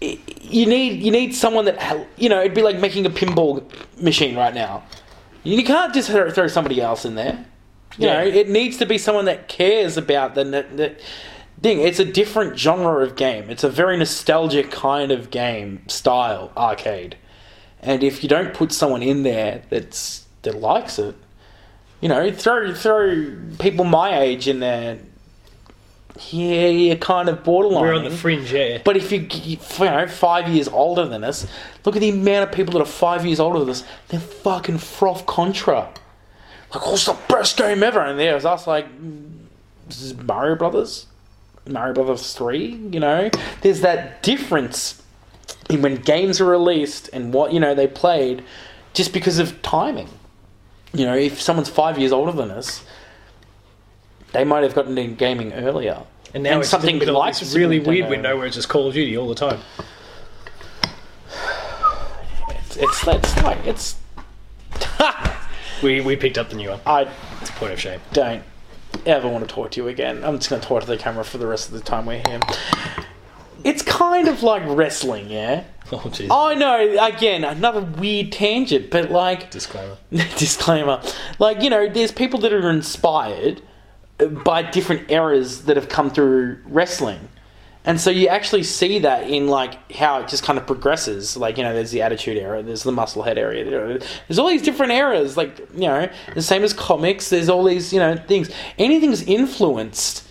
you 0.00 0.66
need 0.66 1.02
you 1.02 1.10
need 1.10 1.34
someone 1.34 1.64
that 1.64 2.06
you 2.16 2.28
know. 2.28 2.40
It'd 2.40 2.54
be 2.54 2.62
like 2.62 2.78
making 2.78 3.06
a 3.06 3.10
pinball 3.10 3.64
machine 4.00 4.36
right 4.36 4.54
now. 4.54 4.84
You 5.42 5.62
can't 5.64 5.92
just 5.92 6.10
throw 6.10 6.30
throw 6.30 6.46
somebody 6.46 6.80
else 6.80 7.04
in 7.04 7.16
there. 7.16 7.44
You 7.98 8.06
Yeah. 8.06 8.22
know, 8.22 8.24
it 8.30 8.48
needs 8.48 8.76
to 8.76 8.86
be 8.86 8.98
someone 8.98 9.24
that 9.24 9.48
cares 9.48 9.96
about 9.96 10.36
the, 10.36 10.44
the 10.44 10.94
thing. 11.62 11.80
It's 11.80 11.98
a 11.98 12.04
different 12.04 12.58
genre 12.58 13.04
of 13.04 13.16
game. 13.16 13.50
It's 13.50 13.64
a 13.64 13.68
very 13.68 13.96
nostalgic 13.96 14.70
kind 14.70 15.10
of 15.12 15.30
game 15.30 15.82
style 15.88 16.52
arcade. 16.56 17.16
And 17.82 18.02
if 18.02 18.22
you 18.22 18.28
don't 18.28 18.52
put 18.52 18.72
someone 18.72 19.02
in 19.02 19.22
there 19.22 19.62
that's 19.70 20.26
that 20.42 20.54
likes 20.54 20.98
it, 20.98 21.14
you 22.00 22.08
know, 22.08 22.30
throw 22.32 22.74
throw 22.74 23.36
people 23.58 23.84
my 23.84 24.18
age 24.20 24.48
in 24.48 24.60
there. 24.60 24.98
Yeah, 26.30 26.66
you're 26.66 26.96
kind 26.96 27.28
of 27.28 27.44
borderline. 27.44 27.82
We're 27.82 27.94
on 27.94 28.04
the 28.04 28.10
fringe, 28.10 28.52
yeah. 28.52 28.78
But 28.84 28.96
if 28.96 29.10
you, 29.10 29.26
you 29.30 29.58
know, 29.78 30.06
five 30.06 30.48
years 30.48 30.68
older 30.68 31.06
than 31.06 31.24
us, 31.24 31.46
look 31.84 31.96
at 31.96 32.00
the 32.00 32.10
amount 32.10 32.48
of 32.48 32.54
people 32.54 32.72
that 32.74 32.82
are 32.82 32.84
five 32.84 33.24
years 33.24 33.40
older 33.40 33.60
than 33.60 33.70
us. 33.70 33.84
They're 34.08 34.20
fucking 34.20 34.78
froth 34.78 35.24
Contra. 35.24 35.88
Like, 36.74 36.82
oh, 36.86 36.94
it's 36.94 37.06
the 37.06 37.16
best 37.28 37.56
game 37.56 37.82
ever. 37.82 38.00
And 38.00 38.18
there 38.18 38.34
was 38.34 38.44
us 38.44 38.66
like, 38.66 38.86
Mario 40.22 40.56
Brothers, 40.56 41.06
Mario 41.70 41.94
Brothers 41.94 42.34
Three. 42.34 42.74
You 42.92 43.00
know, 43.00 43.30
there's 43.62 43.80
that 43.80 44.22
difference 44.22 45.02
in 45.68 45.82
when 45.82 45.96
games 45.96 46.40
are 46.40 46.44
released 46.46 47.08
and 47.12 47.32
what 47.32 47.52
you 47.52 47.60
know 47.60 47.74
they 47.74 47.86
played, 47.86 48.44
just 48.92 49.12
because 49.12 49.38
of 49.38 49.60
timing. 49.62 50.08
You 50.92 51.06
know, 51.06 51.14
if 51.14 51.40
someone's 51.40 51.68
five 51.68 51.98
years 51.98 52.10
older 52.12 52.32
than 52.32 52.50
us, 52.50 52.84
they 54.32 54.44
might 54.44 54.62
have 54.64 54.74
gotten 54.74 54.96
into 54.98 55.14
gaming 55.14 55.52
earlier. 55.52 56.02
And 56.34 56.42
now 56.44 56.52
And 56.52 56.60
it's 56.60 56.68
something 56.68 56.98
like 57.00 57.38
this 57.38 57.54
really 57.54 57.80
weird 57.80 58.06
Nintendo. 58.06 58.10
window 58.10 58.36
where 58.36 58.46
it's 58.46 58.56
just 58.56 58.68
Call 58.68 58.88
of 58.88 58.94
Duty 58.94 59.16
all 59.16 59.28
the 59.28 59.34
time. 59.34 59.60
It's 62.50 62.76
it's, 62.76 63.06
it's 63.06 63.42
like 63.42 63.58
it's. 63.66 63.96
We 65.82 66.02
we 66.02 66.14
picked 66.14 66.36
up 66.36 66.50
the 66.50 66.56
new 66.56 66.68
one. 66.68 66.80
I 66.84 67.08
It's 67.40 67.48
a 67.48 67.52
point 67.54 67.72
of 67.72 67.80
shame. 67.80 68.00
don't 68.12 68.42
ever 69.06 69.28
want 69.28 69.48
to 69.48 69.54
talk 69.54 69.72
to 69.72 69.80
you 69.82 69.88
again. 69.88 70.24
I'm 70.24 70.36
just 70.38 70.50
going 70.50 70.60
to 70.60 70.66
talk 70.68 70.80
to 70.82 70.86
the 70.86 70.96
camera 70.96 71.24
for 71.24 71.38
the 71.38 71.46
rest 71.46 71.68
of 71.68 71.74
the 71.74 71.80
time 71.80 72.06
we're 72.06 72.22
here. 72.26 72.40
It's 73.62 73.82
kind 73.82 74.28
of 74.28 74.42
like 74.42 74.62
wrestling, 74.66 75.30
yeah. 75.30 75.64
Oh 75.92 75.96
jeez. 75.96 76.28
I 76.30 76.54
know. 76.54 77.04
Again, 77.04 77.42
another 77.42 77.80
weird 77.80 78.30
tangent, 78.30 78.90
but 78.92 79.10
like 79.10 79.50
Disclaimer. 79.50 79.96
disclaimer, 80.10 81.02
like 81.40 81.62
you 81.62 81.68
know, 81.68 81.88
there's 81.88 82.12
people 82.12 82.38
that 82.40 82.52
are 82.52 82.70
inspired 82.70 83.60
uh, 84.20 84.26
by 84.26 84.62
different 84.62 85.10
eras 85.10 85.64
that 85.64 85.76
have 85.76 85.88
come 85.88 86.08
through 86.08 86.60
wrestling. 86.66 87.28
And 87.84 87.98
so 87.98 88.10
you 88.10 88.28
actually 88.28 88.62
see 88.64 88.98
that 89.00 89.30
in 89.30 89.48
like 89.48 89.90
how 89.92 90.20
it 90.20 90.28
just 90.28 90.42
kind 90.42 90.58
of 90.58 90.66
progresses. 90.66 91.36
Like 91.36 91.56
you 91.56 91.62
know, 91.64 91.72
there's 91.72 91.90
the 91.90 92.02
Attitude 92.02 92.36
Era, 92.36 92.62
there's 92.62 92.82
the 92.82 92.92
Musclehead 92.92 93.36
area. 93.38 93.64
there- 93.68 93.98
There's 94.28 94.38
all 94.38 94.48
these 94.48 94.62
different 94.62 94.92
eras. 94.92 95.36
Like 95.36 95.58
you 95.74 95.88
know, 95.88 96.08
the 96.34 96.42
same 96.42 96.62
as 96.62 96.72
comics. 96.74 97.30
There's 97.30 97.48
all 97.48 97.64
these 97.64 97.92
you 97.92 97.98
know 97.98 98.16
things. 98.16 98.50
Anything's 98.78 99.22
influenced. 99.22 100.24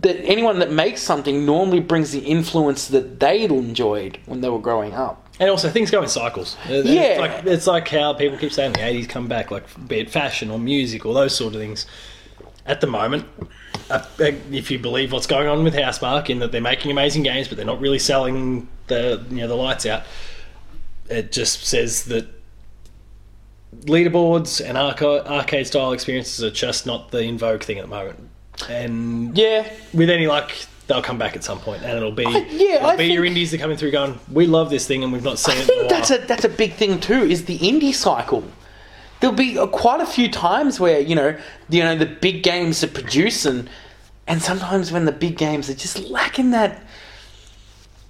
That 0.00 0.16
anyone 0.24 0.58
that 0.58 0.70
makes 0.70 1.00
something 1.00 1.46
normally 1.46 1.80
brings 1.80 2.12
the 2.12 2.18
influence 2.20 2.88
that 2.88 3.20
they 3.20 3.44
enjoyed 3.44 4.18
when 4.26 4.42
they 4.42 4.50
were 4.50 4.58
growing 4.58 4.92
up. 4.92 5.20
And 5.40 5.48
also, 5.50 5.68
things 5.70 5.90
go 5.90 6.02
in 6.02 6.08
cycles. 6.08 6.56
It- 6.68 6.84
Yeah. 6.86 7.02
It's 7.02 7.20
like, 7.20 7.46
it's 7.46 7.66
like 7.66 7.88
how 7.88 8.12
people 8.12 8.36
keep 8.38 8.52
saying 8.52 8.74
the 8.74 8.80
80s 8.80 9.08
come 9.08 9.28
back, 9.28 9.50
like 9.50 9.64
be 9.88 10.00
it 10.00 10.10
fashion 10.10 10.50
or 10.50 10.58
music 10.58 11.06
or 11.06 11.14
those 11.14 11.34
sort 11.34 11.54
of 11.54 11.60
things. 11.60 11.86
At 12.66 12.80
the 12.82 12.86
moment, 12.86 13.26
uh, 13.90 14.04
uh, 14.20 14.32
if 14.52 14.70
you 14.70 14.78
believe 14.78 15.12
what's 15.12 15.26
going 15.26 15.48
on 15.48 15.64
with 15.64 15.74
Housemarque 15.74 16.30
in 16.30 16.38
that 16.40 16.52
they're 16.52 16.60
making 16.60 16.90
amazing 16.90 17.22
games, 17.22 17.48
but 17.48 17.56
they're 17.56 17.66
not 17.66 17.80
really 17.80 17.98
selling 17.98 18.68
the 18.86 19.24
you 19.30 19.36
know 19.38 19.48
the 19.48 19.54
lights 19.56 19.86
out, 19.86 20.02
it 21.08 21.32
just 21.32 21.64
says 21.64 22.04
that 22.06 22.26
leaderboards 23.82 24.66
and 24.66 24.78
arca- 24.78 25.28
arcade 25.30 25.66
style 25.66 25.92
experiences 25.92 26.42
are 26.44 26.50
just 26.50 26.86
not 26.86 27.10
the 27.10 27.20
in 27.22 27.38
vogue 27.38 27.62
thing 27.62 27.78
at 27.78 27.82
the 27.82 27.88
moment. 27.88 28.18
And 28.68 29.36
Yeah, 29.36 29.68
with 29.92 30.10
any 30.10 30.26
luck, 30.26 30.52
they'll 30.86 31.02
come 31.02 31.18
back 31.18 31.34
at 31.34 31.42
some 31.42 31.58
point, 31.58 31.82
and 31.82 31.96
it'll 31.96 32.12
be 32.12 32.22
yeah, 32.22 32.76
it'll 32.76 32.86
I 32.90 32.96
be 32.96 33.06
your 33.06 33.24
indies 33.24 33.50
that 33.50 33.58
are 33.58 33.60
coming 33.60 33.76
through 33.76 33.90
going, 33.90 34.18
we 34.30 34.46
love 34.46 34.70
this 34.70 34.86
thing, 34.86 35.02
and 35.02 35.12
we've 35.12 35.24
not 35.24 35.38
seen 35.38 35.56
I 35.56 35.58
it. 35.58 35.64
a 35.64 35.66
think 35.66 35.88
that's 35.90 36.10
a 36.10 36.18
that's 36.18 36.44
a 36.44 36.48
big 36.48 36.74
thing 36.74 37.00
too. 37.00 37.22
Is 37.24 37.44
the 37.46 37.58
indie 37.58 37.94
cycle? 37.94 38.44
There'll 39.20 39.36
be 39.36 39.58
uh, 39.58 39.66
quite 39.66 40.00
a 40.00 40.06
few 40.06 40.30
times 40.30 40.80
where 40.80 41.00
you 41.00 41.14
know 41.14 41.36
you 41.68 41.82
know 41.82 41.96
the 41.96 42.06
big 42.06 42.42
games 42.42 42.82
are 42.82 42.88
producing, 42.88 43.68
and 44.26 44.42
sometimes 44.42 44.92
when 44.92 45.04
the 45.04 45.12
big 45.12 45.36
games 45.38 45.70
are 45.70 45.74
just 45.74 45.98
lacking 45.98 46.50
that 46.50 46.82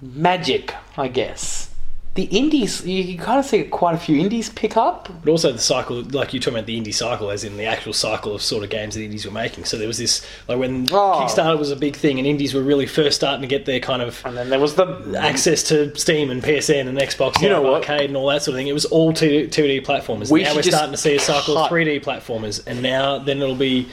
magic, 0.01 0.73
I 0.97 1.07
guess. 1.07 1.74
The 2.15 2.23
indies, 2.23 2.85
you, 2.85 3.03
you 3.03 3.17
kind 3.17 3.39
of 3.39 3.45
see 3.45 3.63
quite 3.65 3.93
a 3.93 3.97
few 3.97 4.17
indies 4.21 4.49
pick 4.49 4.77
up. 4.77 5.09
But 5.21 5.29
also 5.29 5.51
the 5.51 5.59
cycle, 5.59 6.01
like 6.01 6.33
you're 6.33 6.39
talking 6.41 6.55
about 6.57 6.65
the 6.65 6.79
indie 6.79 6.93
cycle, 6.93 7.29
as 7.29 7.43
in 7.43 7.57
the 7.57 7.65
actual 7.65 7.91
cycle 7.91 8.33
of 8.33 8.41
sort 8.41 8.63
of 8.63 8.69
games 8.69 8.95
that 8.95 9.01
indies 9.03 9.25
were 9.25 9.33
making. 9.33 9.65
So 9.65 9.77
there 9.77 9.87
was 9.87 9.97
this, 9.97 10.25
like 10.47 10.57
when 10.57 10.87
Oh. 10.93 11.19
Kickstarter 11.21 11.59
was 11.59 11.71
a 11.71 11.75
big 11.75 11.97
thing, 11.97 12.17
and 12.17 12.25
indies 12.25 12.53
were 12.53 12.61
really 12.63 12.85
first 12.85 13.17
starting 13.17 13.41
to 13.41 13.47
get 13.47 13.65
their 13.65 13.81
kind 13.81 14.01
of 14.01 14.25
And 14.25 14.37
then 14.37 14.49
there 14.49 14.61
was 14.61 14.75
the 14.75 15.13
access 15.19 15.61
to 15.63 15.93
Steam 15.97 16.31
and 16.31 16.41
PSN 16.41 16.87
and 16.87 16.97
Xbox 16.97 17.41
You 17.41 17.49
know 17.49 17.61
what? 17.61 17.87
Arcade 17.89 18.09
and 18.09 18.15
all 18.15 18.27
that 18.29 18.43
sort 18.43 18.53
of 18.55 18.59
thing. 18.59 18.67
It 18.67 18.73
was 18.73 18.85
all 18.85 19.11
2, 19.11 19.49
2D 19.49 19.85
platformers. 19.85 20.31
We 20.31 20.43
now 20.43 20.55
we're 20.55 20.63
starting 20.63 20.91
to 20.91 20.97
see 20.97 21.17
a 21.17 21.19
cycle 21.19 21.55
cut- 21.55 21.65
of 21.65 21.71
3D 21.77 22.01
platformers, 22.01 22.65
and 22.65 22.81
now 22.81 23.17
then 23.19 23.41
it'll 23.41 23.55
be 23.55 23.89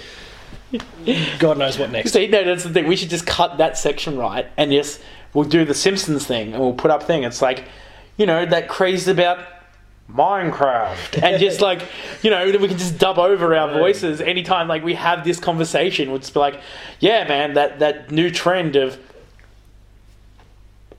God 1.39 1.59
knows 1.59 1.79
what 1.79 1.91
next. 1.91 2.13
See, 2.13 2.29
no, 2.29 2.45
that's 2.45 2.63
the 2.65 2.71
thing. 2.71 2.87
We 2.87 2.97
should 2.97 3.11
just 3.11 3.27
cut 3.27 3.59
that 3.59 3.77
section 3.77 4.17
right, 4.17 4.47
and 4.57 4.71
just 4.71 5.01
we'll 5.35 5.49
do 5.49 5.65
the 5.65 5.75
Simpsons 5.75 6.25
thing, 6.27 6.53
and 6.55 6.63
we'll 6.63 6.73
put 6.73 6.91
up 6.91 7.03
thing. 7.03 7.25
It's 7.25 7.43
like, 7.43 7.65
you 8.17 8.27
know, 8.27 8.45
that 8.47 8.69
craze 8.69 9.09
about 9.09 9.39
Minecraft, 10.11 11.23
and 11.23 11.41
just 11.41 11.61
like, 11.69 11.83
you 12.23 12.31
know, 12.31 12.45
we 12.45 12.69
can 12.69 12.79
just 12.79 12.99
dub 12.99 13.19
over 13.19 13.55
our 13.57 13.73
voices 13.73 14.21
anytime 14.21 14.69
like 14.69 14.85
we 14.85 14.95
have 14.95 15.25
this 15.25 15.39
conversation. 15.39 16.11
We'll 16.11 16.21
just 16.21 16.35
be 16.35 16.41
like, 16.41 16.61
yeah, 17.01 17.27
man, 17.27 17.55
that 17.55 17.79
that 17.79 18.11
new 18.11 18.31
trend 18.31 18.77
of 18.77 18.99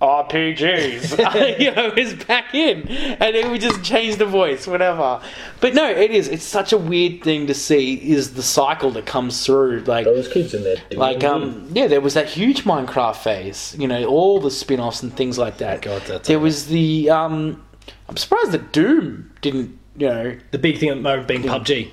RPGs, 0.04 1.60
you 1.60 1.72
know, 1.72 1.94
is 1.96 2.14
back 2.26 2.54
in, 2.54 2.88
and 2.88 3.36
it 3.36 3.50
would 3.50 3.62
just 3.62 3.84
change 3.84 4.18
the 4.18 4.26
voice, 4.26 4.68
whatever. 4.68 5.22
But 5.62 5.74
no, 5.74 5.90
it 5.90 6.12
is. 6.12 6.28
It's 6.28 6.44
such 6.44 6.74
a 6.74 6.78
weird 6.78 7.24
thing 7.24 7.48
to 7.48 7.54
see. 7.54 7.94
Is 8.12 8.34
the 8.34 8.44
cycle 8.44 8.92
that 8.92 9.06
comes 9.06 9.46
through, 9.46 9.82
like 9.86 10.06
Those 10.06 10.28
kids 10.28 10.54
in 10.54 10.64
there. 10.64 10.76
like 10.92 11.24
um 11.24 11.70
yeah 11.74 11.88
there 11.88 12.02
was 12.02 12.14
that 12.16 12.28
huge 12.28 12.64
minecraft 12.66 13.18
phase 13.18 13.76
you 13.80 13.88
know 13.88 14.06
all 14.06 14.40
the 14.40 14.52
spin-offs 14.52 15.02
and 15.04 15.16
things 15.16 15.38
like 15.38 15.58
that 15.58 15.82
God, 15.82 16.02
that's 16.04 16.28
there 16.28 16.40
was 16.40 16.68
the 16.68 17.10
um 17.10 17.64
i'm 18.10 18.18
surprised 18.18 18.52
that 18.52 18.72
doom 18.74 19.32
didn't 19.42 19.78
you 19.98 20.08
know 20.08 20.38
the 20.52 20.58
big 20.58 20.78
thing 20.80 20.90
at 20.90 20.96
the 20.96 21.02
moment 21.02 21.28
being 21.28 21.44
PUBG, 21.44 21.92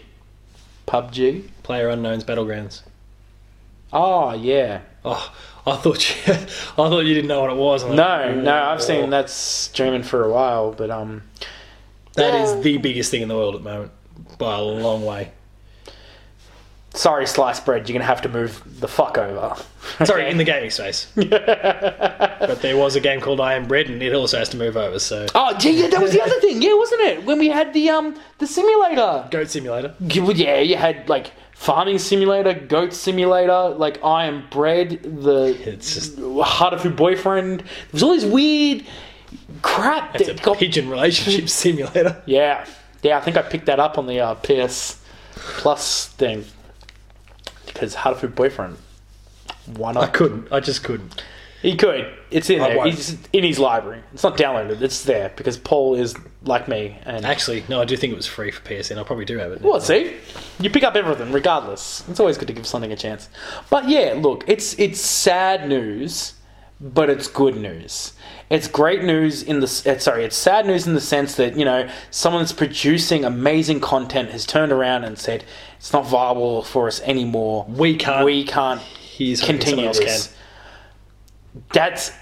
pubg 0.86 1.48
Player 1.62 1.88
Unknown's 1.88 2.24
Battlegrounds. 2.24 2.82
oh 3.92 4.32
yeah 4.34 4.80
Oh, 5.04 5.32
I 5.70 5.76
thought 5.76 6.08
you, 6.26 6.32
I 6.34 6.36
thought 6.74 7.04
you 7.04 7.14
didn't 7.14 7.28
know 7.28 7.40
what 7.40 7.50
it 7.50 7.56
was. 7.56 7.84
Like, 7.84 7.94
no 7.94 8.34
no 8.40 8.54
i've 8.54 8.82
seen 8.82 9.10
that's 9.10 9.68
German 9.68 10.02
for 10.02 10.24
a 10.24 10.30
while 10.30 10.72
but 10.72 10.90
um 10.90 11.22
That 12.14 12.34
Yeah. 12.34 12.42
is 12.42 12.62
the 12.62 12.76
biggest 12.78 13.10
thing 13.10 13.22
in 13.22 13.28
the 13.28 13.36
world 13.36 13.54
at 13.54 13.62
the 13.64 13.70
moment 13.70 13.92
by 14.38 14.56
a 14.58 14.62
long 14.62 15.04
way. 15.04 15.32
sorry 16.94 17.26
sliced 17.26 17.64
bread 17.64 17.88
you're 17.88 17.94
gonna 17.96 18.04
have 18.04 18.22
to 18.22 18.28
move 18.28 18.62
the 18.80 18.88
fuck 18.88 19.16
over 19.18 19.56
Sorry, 20.04 20.28
in 20.30 20.36
the 20.36 20.44
gaming 20.44 20.70
space. 20.70 21.08
but 21.16 22.58
there 22.62 22.76
was 22.76 22.96
a 22.96 23.00
game 23.00 23.20
called 23.20 23.40
I 23.40 23.54
Am 23.54 23.66
Bread, 23.66 23.88
and 23.88 24.02
it 24.02 24.14
also 24.14 24.38
has 24.38 24.48
to 24.50 24.56
move 24.58 24.76
over. 24.76 24.98
So, 24.98 25.26
oh 25.34 25.56
yeah, 25.60 25.70
yeah 25.70 25.86
that 25.88 26.00
was 26.00 26.12
the 26.12 26.22
other 26.22 26.38
thing 26.40 26.60
yeah 26.62 26.74
wasn't 26.74 27.00
it 27.00 27.24
when 27.24 27.38
we 27.38 27.48
had 27.48 27.72
the 27.72 27.88
um 27.90 28.14
the 28.38 28.46
simulator 28.46 29.26
Goat 29.30 29.48
Simulator. 29.50 29.94
Yeah, 30.00 30.60
you 30.60 30.76
had 30.76 31.08
like 31.08 31.32
farming 31.60 31.98
simulator, 31.98 32.54
goat 32.54 32.94
simulator, 32.94 33.68
like 33.76 34.02
I 34.02 34.24
am 34.24 34.48
bread, 34.48 35.02
the 35.02 35.54
It's 35.68 35.92
just 35.92 36.16
Hatoful 36.16 36.96
boyfriend. 36.96 37.62
There's 37.92 38.02
all 38.02 38.12
these 38.12 38.24
weird 38.24 38.86
crap 39.60 40.16
it's 40.18 40.30
a 40.30 40.34
got. 40.42 40.56
pigeon 40.56 40.88
relationship 40.88 41.48
simulator. 41.62 42.22
Yeah, 42.24 42.66
yeah. 43.02 43.18
I 43.18 43.20
think 43.20 43.36
I 43.36 43.42
picked 43.42 43.66
that 43.66 43.78
up 43.78 43.98
on 43.98 44.06
the 44.06 44.20
uh, 44.20 44.34
PS 44.36 45.04
Plus 45.34 46.06
thing 46.06 46.46
because 47.66 47.94
Hatoful 47.94 48.34
boyfriend. 48.34 48.78
Why 49.76 49.92
not? 49.92 50.02
I 50.02 50.06
couldn't. 50.06 50.50
I 50.50 50.60
just 50.60 50.82
couldn't. 50.82 51.22
He 51.62 51.76
could. 51.76 52.10
It's 52.30 52.48
in 52.48 52.60
I 52.60 52.68
there. 52.68 52.76
won't. 52.78 52.90
He's 52.90 53.18
in 53.32 53.44
his 53.44 53.58
library. 53.58 54.00
It's 54.14 54.22
not 54.22 54.36
downloaded. 54.38 54.80
It's 54.80 55.04
there 55.04 55.30
because 55.36 55.58
Paul 55.58 55.94
is 55.94 56.14
like 56.44 56.68
me 56.68 56.96
and 57.04 57.26
Actually, 57.26 57.64
no, 57.68 57.82
I 57.82 57.84
do 57.84 57.96
think 57.98 58.12
it 58.12 58.16
was 58.16 58.26
free 58.26 58.50
for 58.50 58.62
PSN. 58.62 58.98
I 58.98 59.02
probably 59.02 59.26
do 59.26 59.36
have 59.38 59.52
it. 59.52 59.60
Well, 59.60 59.78
see, 59.80 60.16
you 60.58 60.70
pick 60.70 60.84
up 60.84 60.96
everything 60.96 61.32
regardless. 61.32 62.02
It's 62.08 62.18
always 62.18 62.38
good 62.38 62.48
to 62.48 62.54
give 62.54 62.66
something 62.66 62.92
a 62.92 62.96
chance. 62.96 63.28
But 63.68 63.88
yeah, 63.88 64.14
look, 64.16 64.44
it's 64.46 64.78
it's 64.78 65.00
sad 65.00 65.68
news, 65.68 66.32
but 66.80 67.10
it's 67.10 67.28
good 67.28 67.56
news. 67.56 68.14
It's 68.48 68.66
great 68.66 69.04
news 69.04 69.42
in 69.42 69.60
the 69.60 69.66
s- 69.66 69.86
uh, 69.86 69.98
sorry, 69.98 70.24
it's 70.24 70.36
sad 70.36 70.66
news 70.66 70.86
in 70.86 70.94
the 70.94 71.00
sense 71.00 71.34
that 71.34 71.56
you 71.56 71.64
know 71.66 71.88
someone 72.10 72.40
that's 72.42 72.52
producing 72.52 73.24
amazing 73.24 73.80
content 73.80 74.30
has 74.30 74.46
turned 74.46 74.72
around 74.72 75.04
and 75.04 75.18
said 75.18 75.44
it's 75.76 75.92
not 75.92 76.06
viable 76.06 76.62
for 76.62 76.86
us 76.88 77.00
anymore. 77.02 77.66
We 77.68 77.96
can't. 77.96 78.24
We 78.24 78.44
can't 78.44 78.80
He's 78.80 79.40
hoping 79.42 79.58
continue 79.58 79.86
else 79.88 79.98
this. 79.98 80.36
That's. 81.72 82.12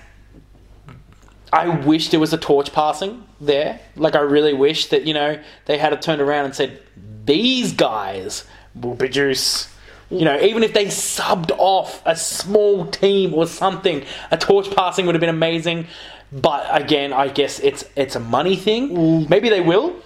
I 1.50 1.68
wish 1.68 2.10
there 2.10 2.20
was 2.20 2.32
a 2.32 2.38
torch 2.38 2.72
passing 2.72 3.24
there. 3.40 3.80
Like 3.96 4.14
I 4.14 4.20
really 4.20 4.52
wish 4.52 4.86
that 4.88 5.06
you 5.06 5.14
know 5.14 5.40
they 5.66 5.78
had 5.78 5.92
a 5.92 5.96
turned 5.96 6.20
around 6.20 6.46
and 6.46 6.54
said 6.54 6.82
these 7.24 7.72
guys 7.72 8.44
will 8.74 8.96
produce. 8.96 9.72
You 10.10 10.24
know, 10.24 10.40
even 10.40 10.62
if 10.62 10.72
they 10.72 10.86
subbed 10.86 11.50
off 11.58 12.00
a 12.06 12.16
small 12.16 12.86
team 12.86 13.34
or 13.34 13.46
something, 13.46 14.06
a 14.30 14.38
torch 14.38 14.74
passing 14.74 15.04
would 15.04 15.14
have 15.14 15.20
been 15.20 15.28
amazing. 15.28 15.86
But 16.32 16.66
again, 16.70 17.12
I 17.12 17.28
guess 17.28 17.60
it's 17.60 17.84
it's 17.96 18.16
a 18.16 18.20
money 18.20 18.56
thing. 18.56 18.96
Mm. 18.96 19.28
Maybe 19.28 19.50
they 19.50 19.60
will. 19.60 19.96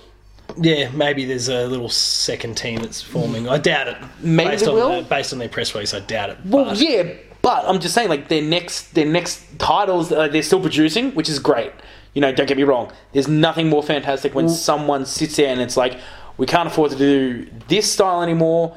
Yeah, 0.57 0.91
maybe 0.91 1.25
there's 1.25 1.49
a 1.49 1.67
little 1.67 1.89
second 1.89 2.57
team 2.57 2.81
that's 2.81 3.01
forming. 3.01 3.49
I 3.49 3.59
doubt 3.59 3.89
it. 3.89 3.97
Maybe 4.21 4.51
based 4.51 4.65
they 4.65 4.71
on 4.71 4.77
will. 4.77 5.03
The, 5.03 5.09
based 5.09 5.33
on 5.33 5.39
their 5.39 5.49
press 5.49 5.75
release, 5.75 5.95
I 5.95 6.01
doubt 6.01 6.31
it. 6.31 6.39
Well, 6.45 6.77
yeah, 6.77 7.15
but 7.43 7.65
I'm 7.67 7.81
just 7.81 7.95
saying, 7.95 8.09
like 8.09 8.29
their 8.29 8.43
next 8.43 8.95
their 8.95 9.07
next 9.07 9.59
titles, 9.59 10.13
uh, 10.13 10.29
they're 10.29 10.43
still 10.43 10.61
producing, 10.61 11.11
which 11.13 11.29
is 11.29 11.39
great. 11.39 11.73
You 12.15 12.21
know, 12.21 12.33
don't 12.33 12.47
get 12.47 12.57
me 12.57 12.63
wrong. 12.63 12.93
There's 13.13 13.29
nothing 13.29 13.69
more 13.69 13.83
fantastic 13.83 14.35
when 14.35 14.49
someone 14.49 15.07
sits 15.07 15.37
there 15.37 15.49
and 15.49 15.61
it's 15.61 15.77
like, 15.77 15.99
we 16.37 16.47
can't 16.47 16.69
afford 16.69 16.91
to 16.93 16.99
do 16.99 17.49
this 17.69 17.91
style 17.91 18.23
anymore, 18.23 18.77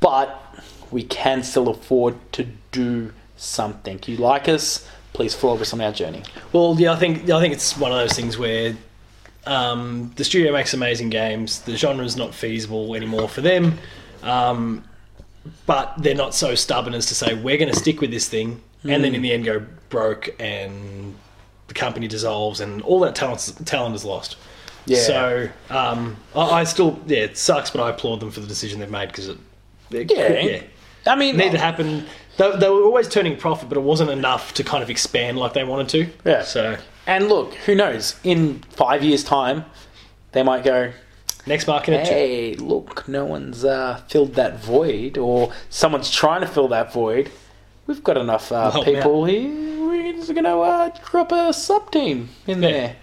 but 0.00 0.40
we 0.90 1.02
can 1.02 1.42
still 1.42 1.68
afford 1.68 2.14
to 2.32 2.46
do 2.72 3.12
something. 3.36 4.00
You 4.06 4.16
like 4.16 4.48
us? 4.48 4.88
Please 5.12 5.34
follow 5.34 5.58
us 5.60 5.72
on 5.72 5.80
our 5.80 5.92
journey. 5.92 6.22
Well, 6.52 6.76
yeah, 6.78 6.92
I 6.92 6.96
think 6.96 7.28
I 7.28 7.40
think 7.40 7.52
it's 7.52 7.76
one 7.76 7.90
of 7.92 7.98
those 7.98 8.12
things 8.12 8.38
where 8.38 8.76
um, 9.46 10.12
the 10.16 10.24
studio 10.24 10.52
makes 10.52 10.72
amazing 10.72 11.10
games. 11.10 11.62
The 11.62 11.76
genre 11.76 12.04
is 12.04 12.16
not 12.16 12.34
feasible 12.34 12.94
anymore 12.94 13.28
for 13.28 13.40
them. 13.40 13.78
Um, 14.22 14.84
but 15.66 15.94
they're 15.98 16.14
not 16.14 16.34
so 16.34 16.54
stubborn 16.54 16.94
as 16.94 17.06
to 17.06 17.14
say 17.14 17.34
we're 17.34 17.56
going 17.58 17.72
to 17.72 17.78
stick 17.78 18.00
with 18.00 18.10
this 18.10 18.28
thing, 18.28 18.60
and 18.84 19.02
then 19.04 19.14
in 19.14 19.22
the 19.22 19.32
end 19.32 19.44
go 19.44 19.64
broke 19.88 20.28
and 20.38 21.14
the 21.68 21.74
company 21.74 22.08
dissolves 22.08 22.60
and 22.60 22.80
all 22.82 23.00
that 23.00 23.14
talent 23.14 23.54
talent 23.66 23.94
is 23.94 24.04
lost. 24.04 24.36
Yeah. 24.86 25.00
So 25.00 25.48
um, 25.70 26.16
I, 26.34 26.40
I 26.60 26.64
still 26.64 26.98
yeah 27.06 27.18
it 27.18 27.36
sucks, 27.36 27.70
but 27.70 27.82
I 27.82 27.90
applaud 27.90 28.20
them 28.20 28.30
for 28.30 28.40
the 28.40 28.46
decision 28.46 28.80
they've 28.80 28.90
made 28.90 29.08
because 29.08 29.28
it, 29.28 29.38
it 29.90 30.10
Yeah. 30.10 30.38
yeah 30.40 30.62
I 31.06 31.16
mean, 31.16 31.36
needed 31.36 31.52
to 31.52 31.58
happen. 31.58 32.06
They, 32.36 32.56
they 32.56 32.68
were 32.68 32.82
always 32.82 33.08
turning 33.08 33.36
profit, 33.36 33.68
but 33.68 33.78
it 33.78 33.82
wasn't 33.82 34.10
enough 34.10 34.54
to 34.54 34.64
kind 34.64 34.82
of 34.82 34.90
expand 34.90 35.38
like 35.38 35.54
they 35.54 35.64
wanted 35.64 35.88
to. 35.90 36.08
Yeah. 36.24 36.42
So 36.42 36.76
and 37.06 37.28
look, 37.28 37.54
who 37.54 37.74
knows? 37.74 38.16
In 38.24 38.60
five 38.70 39.02
years' 39.02 39.24
time, 39.24 39.64
they 40.32 40.42
might 40.42 40.64
go, 40.64 40.92
next 41.48 41.66
market, 41.66 42.06
hey, 42.06 42.54
look, 42.54 43.08
no 43.08 43.24
one's 43.24 43.64
uh, 43.64 44.00
filled 44.08 44.34
that 44.34 44.60
void, 44.60 45.18
or 45.18 45.52
someone's 45.70 46.10
trying 46.10 46.42
to 46.42 46.46
fill 46.46 46.68
that 46.68 46.92
void. 46.92 47.30
We've 47.86 48.04
got 48.04 48.16
enough 48.18 48.52
uh, 48.52 48.70
help 48.70 48.86
me 48.86 48.94
people 48.96 49.24
here. 49.24 49.86
We're 49.88 50.12
just 50.12 50.32
going 50.34 50.44
to 50.44 50.58
uh, 50.58 50.90
drop 51.10 51.32
a 51.32 51.52
sub 51.52 51.90
team 51.90 52.28
in 52.46 52.62
Yeah. 52.62 52.70
there. 52.70 52.96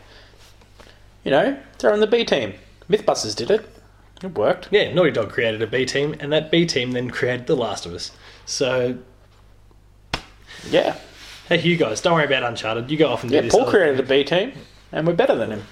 You 1.24 1.32
know, 1.32 1.58
throw 1.80 1.94
in 1.94 2.00
the 2.00 2.08
B 2.08 2.24
team. 2.24 2.54
Mythbusters 2.90 3.36
did 3.36 3.50
it. 3.50 3.68
It 4.24 4.38
worked. 4.38 4.70
yeah, 4.72 4.94
Naughty 4.94 5.12
Dog 5.12 5.30
created 5.32 5.62
a 5.62 5.68
B 5.68 5.86
team, 5.86 6.16
and 6.20 6.32
that 6.32 6.52
B 6.52 6.66
team 6.66 6.92
then 6.92 7.10
created 7.10 7.48
The 7.48 7.56
Last 7.56 7.86
of 7.86 7.94
Us. 7.94 8.12
So 8.46 8.98
Yeah. 10.70 10.96
hey, 11.50 11.60
you 11.62 11.78
guys, 11.78 12.00
don't 12.02 12.14
worry 12.14 12.26
about 12.26 12.44
Uncharted. 12.44 12.90
You 12.90 12.98
go 12.98 13.10
off 13.10 13.24
and 13.24 13.30
do 13.32 13.36
Yeah, 13.38 13.42
this. 13.42 13.52
Paul 13.54 13.64
other 13.64 13.72
created 13.72 14.00
a 14.00 14.04
B 14.04 14.24
team, 14.24 14.54
and 14.92 15.06
we're 15.08 15.14
better 15.14 15.36
than 15.36 15.52
him. 15.52 15.64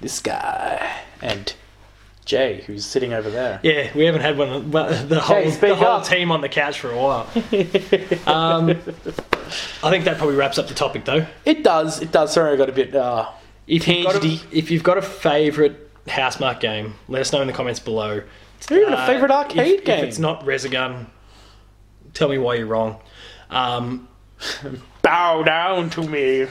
This 0.00 0.20
guy. 0.20 1.00
And 1.22 1.54
Jay, 2.24 2.62
who's 2.66 2.84
sitting 2.86 3.12
over 3.12 3.28
there. 3.30 3.60
Yeah, 3.62 3.90
we 3.94 4.04
haven't 4.04 4.22
had 4.22 4.38
one 4.38 4.70
well, 4.70 4.88
the 5.06 5.20
whole, 5.20 5.36
Hey, 5.36 5.50
the 5.50 5.74
whole 5.76 5.86
up. 5.98 6.04
team 6.06 6.30
on 6.32 6.40
the 6.40 6.48
couch 6.48 6.80
for 6.80 6.90
a 6.90 6.96
while. 6.96 7.28
um, 8.26 8.70
I 9.82 9.90
think 9.90 10.04
that 10.04 10.16
probably 10.18 10.36
wraps 10.36 10.58
up 10.58 10.68
the 10.68 10.74
topic, 10.74 11.04
though. 11.04 11.26
It 11.44 11.62
does, 11.62 12.00
it 12.00 12.12
does. 12.12 12.32
Sorry, 12.32 12.52
I 12.52 12.56
got 12.56 12.68
a 12.68 12.72
bit 12.72 12.94
uh, 12.94 13.28
If 13.66 13.86
you've 13.86 14.04
got 14.06 14.24
a, 14.24 14.40
if 14.50 14.70
you've 14.70 14.82
got 14.82 14.98
a 14.98 15.02
favourite 15.02 15.76
Housemarque 16.06 16.60
game, 16.60 16.94
let 17.08 17.20
us 17.20 17.32
know 17.32 17.40
in 17.40 17.46
the 17.46 17.52
comments 17.52 17.80
below. 17.80 18.22
Even 18.70 18.92
a 18.92 18.96
Uh, 18.96 19.06
favourite 19.06 19.30
arcade 19.30 19.80
if, 19.80 19.84
game. 19.84 19.98
If 19.98 20.04
it's 20.08 20.18
not 20.18 20.44
Resogun, 20.44 21.06
tell 22.14 22.28
me 22.28 22.38
why 22.38 22.54
you're 22.54 22.66
wrong. 22.66 22.98
Um, 23.50 24.08
Bow 25.02 25.42
down 25.42 25.90
to 25.90 26.02
me. 26.02 26.46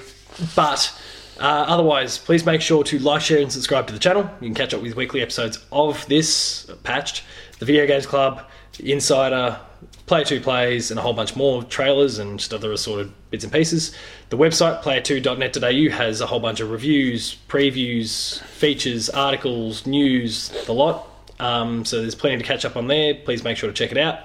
But 0.55 0.95
uh, 1.43 1.65
otherwise, 1.67 2.17
please 2.17 2.45
make 2.45 2.61
sure 2.61 2.85
to 2.85 2.97
like, 2.99 3.21
share, 3.21 3.41
and 3.41 3.51
subscribe 3.51 3.85
to 3.87 3.91
the 3.91 3.99
channel. 3.99 4.23
You 4.39 4.47
can 4.47 4.55
catch 4.55 4.73
up 4.73 4.81
with 4.81 4.95
weekly 4.95 5.21
episodes 5.21 5.59
of 5.73 6.07
this 6.07 6.71
patched, 6.83 7.23
the 7.59 7.65
Video 7.65 7.85
Games 7.85 8.05
Club, 8.05 8.43
Insider, 8.79 9.59
Player 10.05 10.23
2 10.23 10.39
Plays, 10.39 10.89
and 10.89 10.97
a 10.97 11.03
whole 11.03 11.11
bunch 11.11 11.35
more 11.35 11.61
trailers 11.61 12.17
and 12.17 12.39
just 12.39 12.53
other 12.53 12.71
assorted 12.71 13.11
bits 13.29 13.43
and 13.43 13.51
pieces. 13.51 13.93
The 14.29 14.37
website, 14.37 14.83
player2.net.au, 14.83 15.97
has 15.97 16.21
a 16.21 16.27
whole 16.27 16.39
bunch 16.39 16.61
of 16.61 16.71
reviews, 16.71 17.35
previews, 17.49 18.39
features, 18.43 19.09
articles, 19.09 19.85
news, 19.85 20.47
the 20.65 20.73
lot. 20.73 21.09
Um, 21.41 21.83
so 21.83 21.99
there's 21.99 22.15
plenty 22.15 22.37
to 22.37 22.43
catch 22.45 22.63
up 22.63 22.77
on 22.77 22.87
there. 22.87 23.15
Please 23.15 23.43
make 23.43 23.57
sure 23.57 23.69
to 23.69 23.75
check 23.75 23.91
it 23.91 23.97
out. 23.97 24.19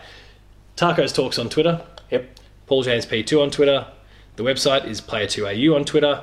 Tacos 0.77 1.13
Talks 1.13 1.37
on 1.37 1.49
Twitter. 1.49 1.85
Yep. 2.13 2.39
Paul 2.67 2.85
James 2.85 3.07
P2 3.07 3.43
on 3.43 3.51
Twitter. 3.51 3.89
The 4.37 4.45
website 4.45 4.87
is 4.87 5.01
Player2AU 5.01 5.75
on 5.75 5.85
Twitter. 5.85 6.23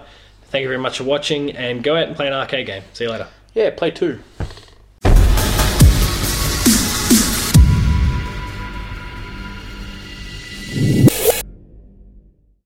Thank 0.55 0.63
you 0.63 0.69
very 0.69 0.79
much 0.79 0.99
for 0.99 1.03
watching 1.03 1.51
and 1.51 1.83
go 1.83 1.97
out 1.97 2.07
and 2.07 2.15
play 2.15 2.27
an 2.27 2.33
arcade 2.33 2.65
game. 2.65 2.81
See 2.93 3.03
you 3.03 3.09
later. 3.09 3.27
Yeah, 3.53 3.71
play 3.71 3.91
two. 3.91 4.21